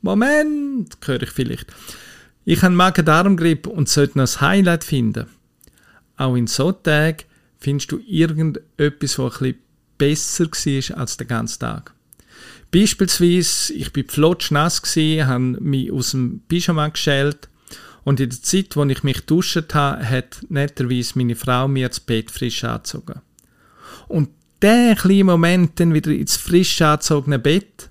Moment, 0.00 0.96
höre 1.04 1.22
ich 1.22 1.30
vielleicht. 1.30 1.72
Ich 2.44 2.62
habe 2.62 2.74
Magen-Darm-Grippe 2.74 3.70
und 3.70 3.88
sollte 3.88 4.18
noch 4.18 4.36
ein 4.36 4.40
Highlight 4.40 4.84
finden. 4.84 5.26
Auch 6.16 6.34
in 6.34 6.46
so 6.46 6.72
Tagen 6.72 7.24
findest 7.62 7.92
du 7.92 8.00
irgendetwas, 8.06 9.18
was 9.18 9.40
ein 9.40 9.54
besser 9.98 10.46
war 10.46 10.98
als 10.98 11.16
den 11.16 11.28
ganzen 11.28 11.60
Tag. 11.60 11.94
Beispielsweise, 12.72 13.72
ich 13.74 13.92
bin 13.92 14.08
flotschnass 14.08 14.82
gsi, 14.82 15.22
habe 15.24 15.38
mich 15.60 15.92
aus 15.92 16.12
dem 16.12 16.40
Pyjama 16.48 16.88
geschält 16.88 17.48
und 18.04 18.18
in 18.18 18.30
der 18.30 18.42
Zeit, 18.42 18.74
wo 18.76 18.84
ich 18.84 19.02
mich 19.02 19.20
duscht 19.26 19.74
habe, 19.74 20.08
hat 20.08 20.44
netterweise 20.48 21.12
meine 21.16 21.36
Frau 21.36 21.68
mir 21.68 21.88
das 21.88 22.00
Bett 22.00 22.30
frisch 22.30 22.64
angezogen. 22.64 23.20
Und 24.08 24.30
der 24.60 24.96
kleine 24.96 25.24
Moment 25.24 25.78
dann 25.78 25.94
wieder 25.94 26.10
ins 26.10 26.36
frisch 26.36 26.80
angezogene 26.80 27.38
Bett, 27.38 27.90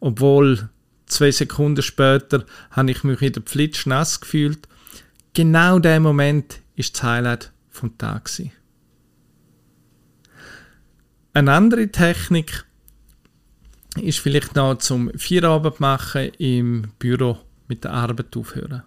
obwohl 0.00 0.68
zwei 1.06 1.30
Sekunden 1.30 1.82
später 1.82 2.44
habe 2.72 2.90
ich 2.90 3.04
mich 3.04 3.20
wieder 3.20 3.40
flitschnass 3.44 4.20
gefühlt, 4.20 4.68
genau 5.32 5.78
der 5.78 6.00
Moment 6.00 6.60
ist 6.74 6.94
das 6.96 7.02
Highlight 7.04 7.52
vom 7.70 7.96
Tag 7.96 8.24
gewesen. 8.24 8.52
Eine 11.34 11.52
andere 11.52 11.88
Technik, 11.88 12.66
ist 13.96 14.20
vielleicht 14.20 14.54
noch 14.54 14.76
zum 14.78 15.10
Feierabend 15.16 15.80
machen 15.80 16.30
im 16.38 16.88
Büro 16.98 17.38
mit 17.68 17.84
der 17.84 17.92
Arbeit 17.92 18.36
aufhören. 18.36 18.82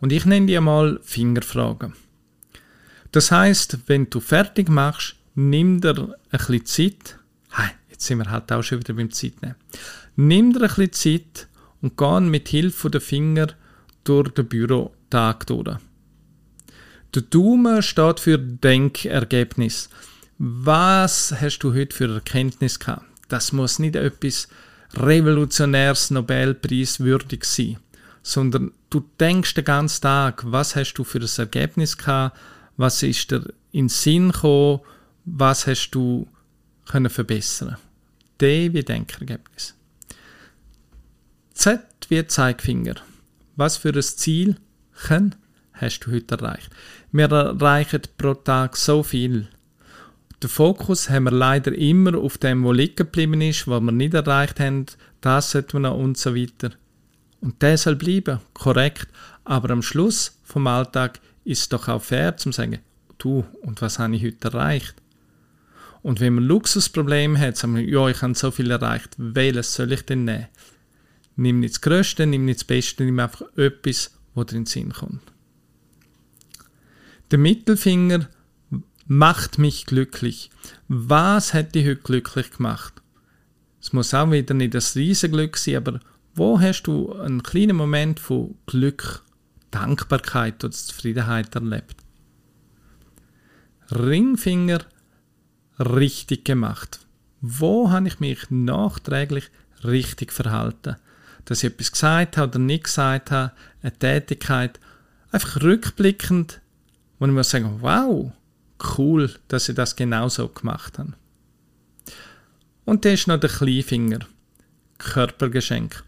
Und 0.00 0.12
ich 0.12 0.26
nenne 0.26 0.46
die 0.46 0.60
mal 0.60 1.00
Fingerfragen. 1.02 1.94
Das 3.12 3.30
heißt, 3.30 3.78
wenn 3.86 4.10
du 4.10 4.20
fertig 4.20 4.68
machst, 4.68 5.16
nimm 5.34 5.80
dir 5.80 6.14
ein 6.30 6.38
bisschen 6.38 6.66
Zeit. 6.66 7.18
Hey, 7.52 7.70
jetzt 7.90 8.04
sind 8.04 8.18
wir 8.18 8.30
halt 8.30 8.52
auch 8.52 8.62
schon 8.62 8.80
wieder 8.80 8.92
beim 8.92 9.10
Zeitnehmen. 9.10 9.56
Nimm 10.16 10.52
dir 10.52 10.62
ein 10.62 10.68
bisschen 10.68 10.92
Zeit 10.92 11.48
und 11.80 11.96
geh 11.96 12.20
mit 12.20 12.48
Hilfe 12.48 12.90
der 12.90 13.00
Finger 13.00 13.48
durch 14.04 14.28
den 14.30 14.46
Bürotag 14.46 15.46
durch. 15.46 15.78
Der 17.14 17.22
Daumen 17.22 17.82
steht 17.82 18.20
für 18.20 18.38
Denkergebnis. 18.38 19.88
Was 20.38 21.34
hast 21.40 21.60
du 21.60 21.72
heute 21.72 21.96
für 21.96 22.12
Erkenntnis 22.12 22.78
gehabt? 22.78 23.06
Das 23.28 23.52
muss 23.52 23.78
nicht 23.78 23.96
etwas 23.96 24.48
revolutionäres 24.94 26.10
Nobelpreis 26.10 27.00
würdig 27.00 27.44
sein, 27.44 27.78
sondern 28.22 28.72
du 28.90 29.00
denkst 29.18 29.54
den 29.54 29.64
ganzen 29.64 30.02
Tag, 30.02 30.42
was 30.46 30.76
hast 30.76 30.94
du 30.94 31.04
für 31.04 31.20
ein 31.20 31.28
Ergebnis 31.38 31.96
gehabt, 31.96 32.38
was 32.76 33.02
ist 33.02 33.30
dir 33.30 33.52
in 33.72 33.84
den 33.84 33.88
Sinn 33.88 34.30
gekommen, 34.30 34.80
was 35.24 35.66
hast 35.66 35.90
du 35.92 36.28
können 36.86 37.10
verbessern. 37.10 37.78
D 38.40 38.72
wie 38.74 38.82
Denkergebnis. 38.82 39.74
Z 41.54 41.80
wie 42.08 42.26
Zeigefinger. 42.26 42.96
Was 43.56 43.78
für 43.78 43.94
ein 43.94 44.02
Ziel 44.02 44.56
hast 45.72 46.00
du 46.00 46.12
heute 46.12 46.36
erreicht? 46.36 46.70
Wir 47.10 47.30
erreichen 47.30 48.02
pro 48.18 48.34
Tag 48.34 48.76
so 48.76 49.02
viel. 49.02 49.48
Den 50.46 50.52
Fokus 50.52 51.10
haben 51.10 51.24
wir 51.24 51.32
leider 51.32 51.72
immer 51.72 52.16
auf 52.16 52.38
dem, 52.38 52.64
was 52.64 52.76
liegen 52.76 52.94
geblieben 52.94 53.40
ist, 53.40 53.66
was 53.66 53.80
wir 53.80 53.90
nicht 53.90 54.14
erreicht 54.14 54.60
haben. 54.60 54.86
Das 55.20 55.50
sollten 55.50 55.72
wir 55.72 55.80
noch 55.80 55.98
und 55.98 56.16
so 56.16 56.36
weiter. 56.36 56.70
Und 57.40 57.60
der 57.62 57.76
soll 57.76 57.96
bleiben, 57.96 58.38
korrekt. 58.54 59.08
Aber 59.42 59.70
am 59.70 59.82
Schluss 59.82 60.38
vom 60.44 60.68
Alltag 60.68 61.18
ist 61.42 61.62
es 61.62 61.68
doch 61.68 61.88
auch 61.88 62.00
fair 62.00 62.36
zu 62.36 62.52
sagen, 62.52 62.78
du, 63.18 63.44
und 63.62 63.82
was 63.82 63.98
habe 63.98 64.14
ich 64.14 64.22
heute 64.22 64.46
erreicht? 64.46 64.94
Und 66.02 66.20
wenn 66.20 66.34
man 66.34 66.44
ein 66.44 66.46
Luxusproblem 66.46 67.36
hat, 67.36 67.56
sagen 67.56 67.74
wir, 67.74 67.82
ja, 67.82 68.06
ich 68.08 68.22
habe 68.22 68.36
so 68.36 68.52
viel 68.52 68.70
erreicht, 68.70 69.16
welches 69.18 69.74
soll 69.74 69.90
ich 69.90 70.02
denn 70.02 70.26
nehmen? 70.26 70.46
Nimm 71.34 71.58
nicht 71.58 71.74
das 71.74 71.80
Größte, 71.80 72.24
nimm 72.24 72.44
nicht 72.44 72.60
das 72.60 72.64
Beste, 72.64 73.02
nimm 73.02 73.18
einfach 73.18 73.42
etwas, 73.56 74.16
was 74.36 74.46
dir 74.46 74.58
in 74.58 74.62
den 74.62 74.66
Sinn 74.66 74.92
kommt. 74.92 75.22
Der 77.32 77.40
Mittelfinger 77.40 78.28
macht 79.06 79.58
mich 79.58 79.86
glücklich. 79.86 80.50
Was 80.88 81.54
hat 81.54 81.74
dich 81.74 81.86
heute 81.86 82.02
glücklich 82.02 82.50
gemacht? 82.50 82.94
Es 83.80 83.92
muss 83.92 84.14
auch 84.14 84.30
wieder 84.30 84.54
nicht 84.54 84.74
das 84.74 84.96
Riesenglück 84.96 85.56
sein, 85.56 85.76
aber 85.76 86.00
wo 86.34 86.60
hast 86.60 86.82
du 86.82 87.12
einen 87.12 87.42
kleinen 87.42 87.76
Moment 87.76 88.20
von 88.20 88.56
Glück, 88.66 89.22
Dankbarkeit 89.70 90.64
oder 90.64 90.72
Zufriedenheit 90.72 91.54
erlebt? 91.54 91.96
Ringfinger 93.90 94.80
richtig 95.78 96.44
gemacht. 96.44 97.00
Wo 97.40 97.90
habe 97.90 98.08
ich 98.08 98.18
mich 98.18 98.50
nachträglich 98.50 99.50
richtig 99.84 100.32
verhalten? 100.32 100.96
Dass 101.44 101.62
ich 101.62 101.72
etwas 101.72 101.92
gesagt 101.92 102.36
habe 102.36 102.48
oder 102.48 102.58
nicht 102.58 102.84
gesagt 102.84 103.30
habe, 103.30 103.52
eine 103.82 103.92
Tätigkeit, 103.92 104.80
einfach 105.30 105.62
rückblickend, 105.62 106.60
wo 107.18 107.26
ich 107.26 107.32
muss 107.32 107.50
sagen, 107.50 107.76
wow, 107.80 108.32
cool, 108.96 109.30
dass 109.48 109.68
ich 109.68 109.74
das 109.74 109.96
genau 109.96 110.28
so 110.28 110.48
gemacht 110.48 110.98
habe. 110.98 111.12
Und 112.84 113.04
dann 113.04 113.12
ist 113.12 113.26
noch 113.26 113.38
der 113.38 113.50
Kleinfinger, 113.50 114.20
Körpergeschenk. 114.98 116.04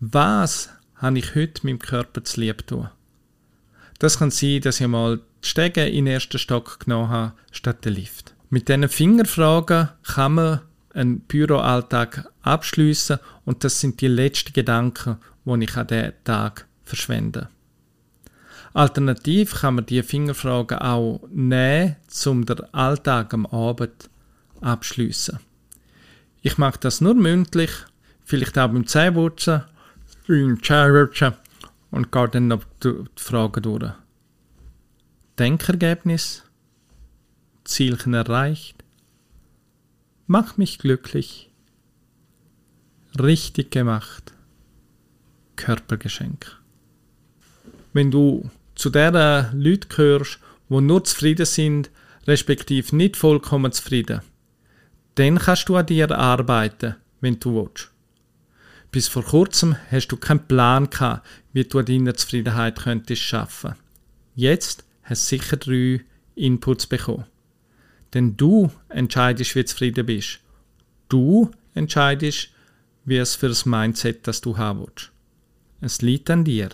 Was 0.00 0.70
habe 0.96 1.18
ich 1.18 1.34
heute 1.34 1.66
meinem 1.66 1.78
Körper 1.78 2.22
zu 2.24 2.40
lieb 2.40 2.66
tun? 2.66 2.88
Das 3.98 4.18
kann 4.18 4.30
sein, 4.30 4.60
dass 4.60 4.80
ich 4.80 4.86
mal 4.86 5.20
die 5.44 5.48
Stege 5.48 5.86
in 5.86 6.04
den 6.04 6.14
ersten 6.14 6.38
Stock 6.38 6.80
genommen 6.80 7.08
habe, 7.08 7.32
statt 7.50 7.84
den 7.84 7.94
Lift. 7.94 8.34
Mit 8.50 8.68
diesen 8.68 8.88
Fingerfragen 8.88 9.88
kann 10.02 10.34
man 10.34 10.60
einen 10.94 11.20
Büroalltag 11.20 12.28
abschließen 12.42 13.18
und 13.44 13.64
das 13.64 13.80
sind 13.80 14.00
die 14.00 14.08
letzten 14.08 14.52
Gedanken, 14.52 15.16
die 15.44 15.64
ich 15.64 15.76
an 15.76 15.86
diesem 15.86 16.12
Tag 16.24 16.66
verschwende. 16.84 17.48
Alternativ 18.74 19.54
kann 19.54 19.74
man 19.74 19.86
die 19.86 20.02
Fingerfragen 20.02 20.78
auch 20.78 21.20
nehmen, 21.30 21.96
um 22.24 22.46
den 22.46 22.60
Alltag 22.72 23.34
am 23.34 23.44
Abend 23.46 24.08
abschließen. 24.60 25.38
Ich 26.40 26.56
mache 26.56 26.80
das 26.80 27.00
nur 27.00 27.14
mündlich, 27.14 27.70
vielleicht 28.24 28.58
auch 28.58 28.68
beim 28.68 28.86
Zähneputzen, 28.86 29.62
beim 30.26 30.62
Zähneputzen 30.62 31.34
und 31.90 32.10
gehe 32.10 32.28
dann 32.28 32.48
noch 32.48 32.64
die 32.82 33.04
Fragen 33.16 33.62
durch. 33.62 33.92
Denkergebnis, 35.38 36.42
Zielchen 37.64 38.14
erreicht, 38.14 38.82
mach 40.26 40.56
mich 40.56 40.78
glücklich, 40.78 41.50
richtig 43.20 43.70
gemacht, 43.70 44.32
Körpergeschenk. 45.56 46.58
Wenn 47.92 48.10
du 48.10 48.50
zu 48.82 48.90
den 48.90 49.14
Leuten 49.14 49.88
gehörst, 49.88 50.40
die 50.68 50.80
nur 50.80 51.04
zufrieden 51.04 51.46
sind, 51.46 51.88
respektive 52.26 52.96
nicht 52.96 53.16
vollkommen 53.16 53.70
zufrieden, 53.70 54.22
dann 55.14 55.38
kannst 55.38 55.68
du 55.68 55.76
an 55.76 55.86
dir 55.86 56.10
arbeiten, 56.10 56.96
wenn 57.20 57.38
du 57.38 57.54
willst. 57.54 57.92
Bis 58.90 59.06
vor 59.06 59.22
kurzem 59.22 59.76
hast 59.92 60.08
du 60.08 60.16
keinen 60.16 60.48
Plan 60.48 60.90
gehabt, 60.90 61.24
wie 61.52 61.62
du 61.62 61.78
an 61.78 61.84
deiner 61.84 62.14
Zufriedenheit 62.14 62.80
könntest 62.80 63.22
schaffen. 63.22 63.76
Jetzt 64.34 64.84
hast 65.04 65.30
du 65.30 65.36
sicher 65.36 65.56
drei 65.58 66.00
Inputs 66.34 66.88
bekommen. 66.88 67.26
Denn 68.14 68.36
du 68.36 68.68
entscheidest, 68.88 69.54
wie 69.54 69.60
du 69.60 69.66
zufrieden 69.66 70.06
bist. 70.06 70.40
Du 71.08 71.52
entscheidest, 71.74 72.48
wie 73.04 73.18
es 73.18 73.36
für 73.36 73.48
das 73.48 73.64
Mindset, 73.64 74.26
das 74.26 74.40
du 74.40 74.58
haben 74.58 74.80
willst. 74.80 75.12
Es 75.80 76.02
liegt 76.02 76.30
an 76.30 76.42
dir. 76.44 76.70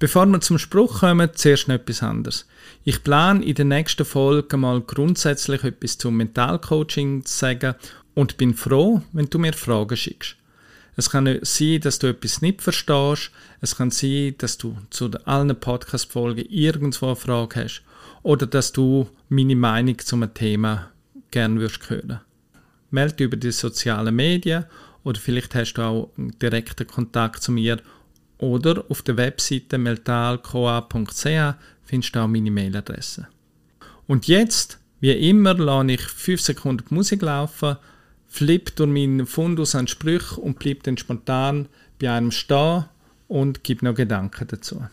Bevor 0.00 0.24
wir 0.24 0.40
zum 0.40 0.56
Spruch 0.56 1.00
kommen, 1.00 1.28
zuerst 1.34 1.68
noch 1.68 1.74
etwas 1.74 2.02
anderes. 2.02 2.46
Ich 2.84 3.04
plane 3.04 3.44
in 3.44 3.54
der 3.54 3.66
nächsten 3.66 4.06
Folge 4.06 4.56
mal 4.56 4.80
grundsätzlich 4.80 5.62
etwas 5.62 5.98
zum 5.98 6.16
Mentalcoaching 6.16 7.26
zu 7.26 7.38
sagen 7.38 7.74
und 8.14 8.38
bin 8.38 8.54
froh, 8.54 9.02
wenn 9.12 9.28
du 9.28 9.38
mir 9.38 9.52
Fragen 9.52 9.98
schickst. 9.98 10.36
Es 10.96 11.10
kann 11.10 11.38
sein, 11.42 11.80
dass 11.82 11.98
du 11.98 12.06
etwas 12.06 12.40
nicht 12.40 12.62
verstehst. 12.62 13.30
Es 13.60 13.76
kann 13.76 13.90
sein, 13.90 14.36
dass 14.38 14.56
du 14.56 14.74
zu 14.88 15.10
allen 15.26 15.54
Podcast-Folgen 15.54 16.46
irgendwo 16.48 17.08
eine 17.08 17.16
Frage 17.16 17.64
hast. 17.64 17.82
Oder 18.22 18.46
dass 18.46 18.72
du 18.72 19.06
meine 19.28 19.54
Meinung 19.54 19.98
zu 19.98 20.16
einem 20.16 20.32
Thema 20.32 20.90
gerne 21.30 21.60
würdest 21.60 21.90
hören. 21.90 22.20
Melde 22.90 23.24
über 23.24 23.36
die 23.36 23.52
sozialen 23.52 24.16
Medien 24.16 24.64
oder 25.04 25.20
vielleicht 25.20 25.54
hast 25.54 25.74
du 25.74 25.82
auch 25.82 26.10
einen 26.16 26.38
direkten 26.38 26.86
Kontakt 26.86 27.42
zu 27.42 27.52
mir 27.52 27.80
oder 28.40 28.84
auf 28.88 29.02
der 29.02 29.16
Webseite 29.18 29.76
meltalcoa.ch 29.78 31.54
findest 31.82 32.16
du 32.16 32.20
auch 32.20 32.26
meine 32.26 32.50
Mailadresse. 32.50 33.28
Und 34.06 34.26
jetzt, 34.26 34.78
wie 35.00 35.12
immer, 35.12 35.54
lasse 35.54 35.92
ich 35.92 36.00
5 36.00 36.40
Sekunden 36.40 36.84
die 36.88 36.94
Musik 36.94 37.20
laufen, 37.22 37.76
flippe 38.26 38.72
durch 38.72 38.88
meinen 38.88 39.26
Fundus 39.26 39.74
an 39.74 39.88
Sprüche 39.88 40.40
und 40.40 40.58
bleibe 40.58 40.80
dann 40.82 40.96
spontan 40.96 41.68
bei 42.00 42.10
einem 42.10 42.30
stehen 42.30 42.86
und 43.28 43.62
gebe 43.62 43.84
noch 43.84 43.94
Gedanken 43.94 44.48
dazu. 44.48 44.82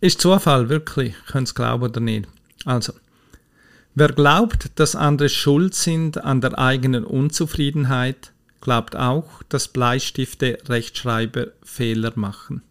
Ist 0.00 0.20
Zufall, 0.20 0.68
wirklich, 0.68 1.14
könnt 1.26 1.48
es 1.48 1.54
glauben 1.54 1.84
oder 1.84 2.00
nicht. 2.00 2.26
Also, 2.64 2.94
Wer 3.94 4.08
glaubt, 4.08 4.70
dass 4.76 4.96
andere 4.96 5.28
schuld 5.28 5.74
sind 5.74 6.22
an 6.24 6.40
der 6.40 6.58
eigenen 6.58 7.04
Unzufriedenheit, 7.04 8.32
glaubt 8.60 8.96
auch, 8.96 9.42
dass 9.48 9.68
Bleistifte 9.68 10.58
Rechtschreiber 10.68 11.48
Fehler 11.62 12.12
machen. 12.14 12.62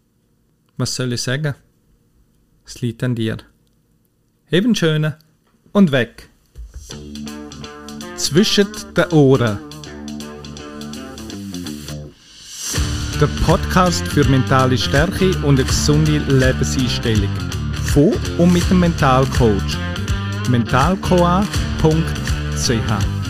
Was 0.76 0.96
soll 0.96 1.12
ich 1.12 1.22
sagen? 1.22 1.54
Es 2.64 2.80
liegt 2.80 3.02
an 3.04 3.14
dir. 3.14 3.36
Eben 4.50 4.74
schöne 4.74 5.18
und 5.72 5.92
weg. 5.92 6.28
Zwischen 8.16 8.68
den 8.96 9.06
Ohren. 9.12 9.58
der 13.22 13.28
Podcast 13.46 14.04
für 14.08 14.24
mentale 14.24 14.76
Stärke 14.76 15.30
und 15.44 15.60
eine 15.60 15.64
gesunde 15.64 16.18
Lebenseinstellung. 16.18 17.30
Von 17.92 18.14
und 18.36 18.52
mit 18.52 18.68
dem 18.68 18.80
Mentalcoach. 18.80 19.91
mentalcoa.ch 20.48 23.21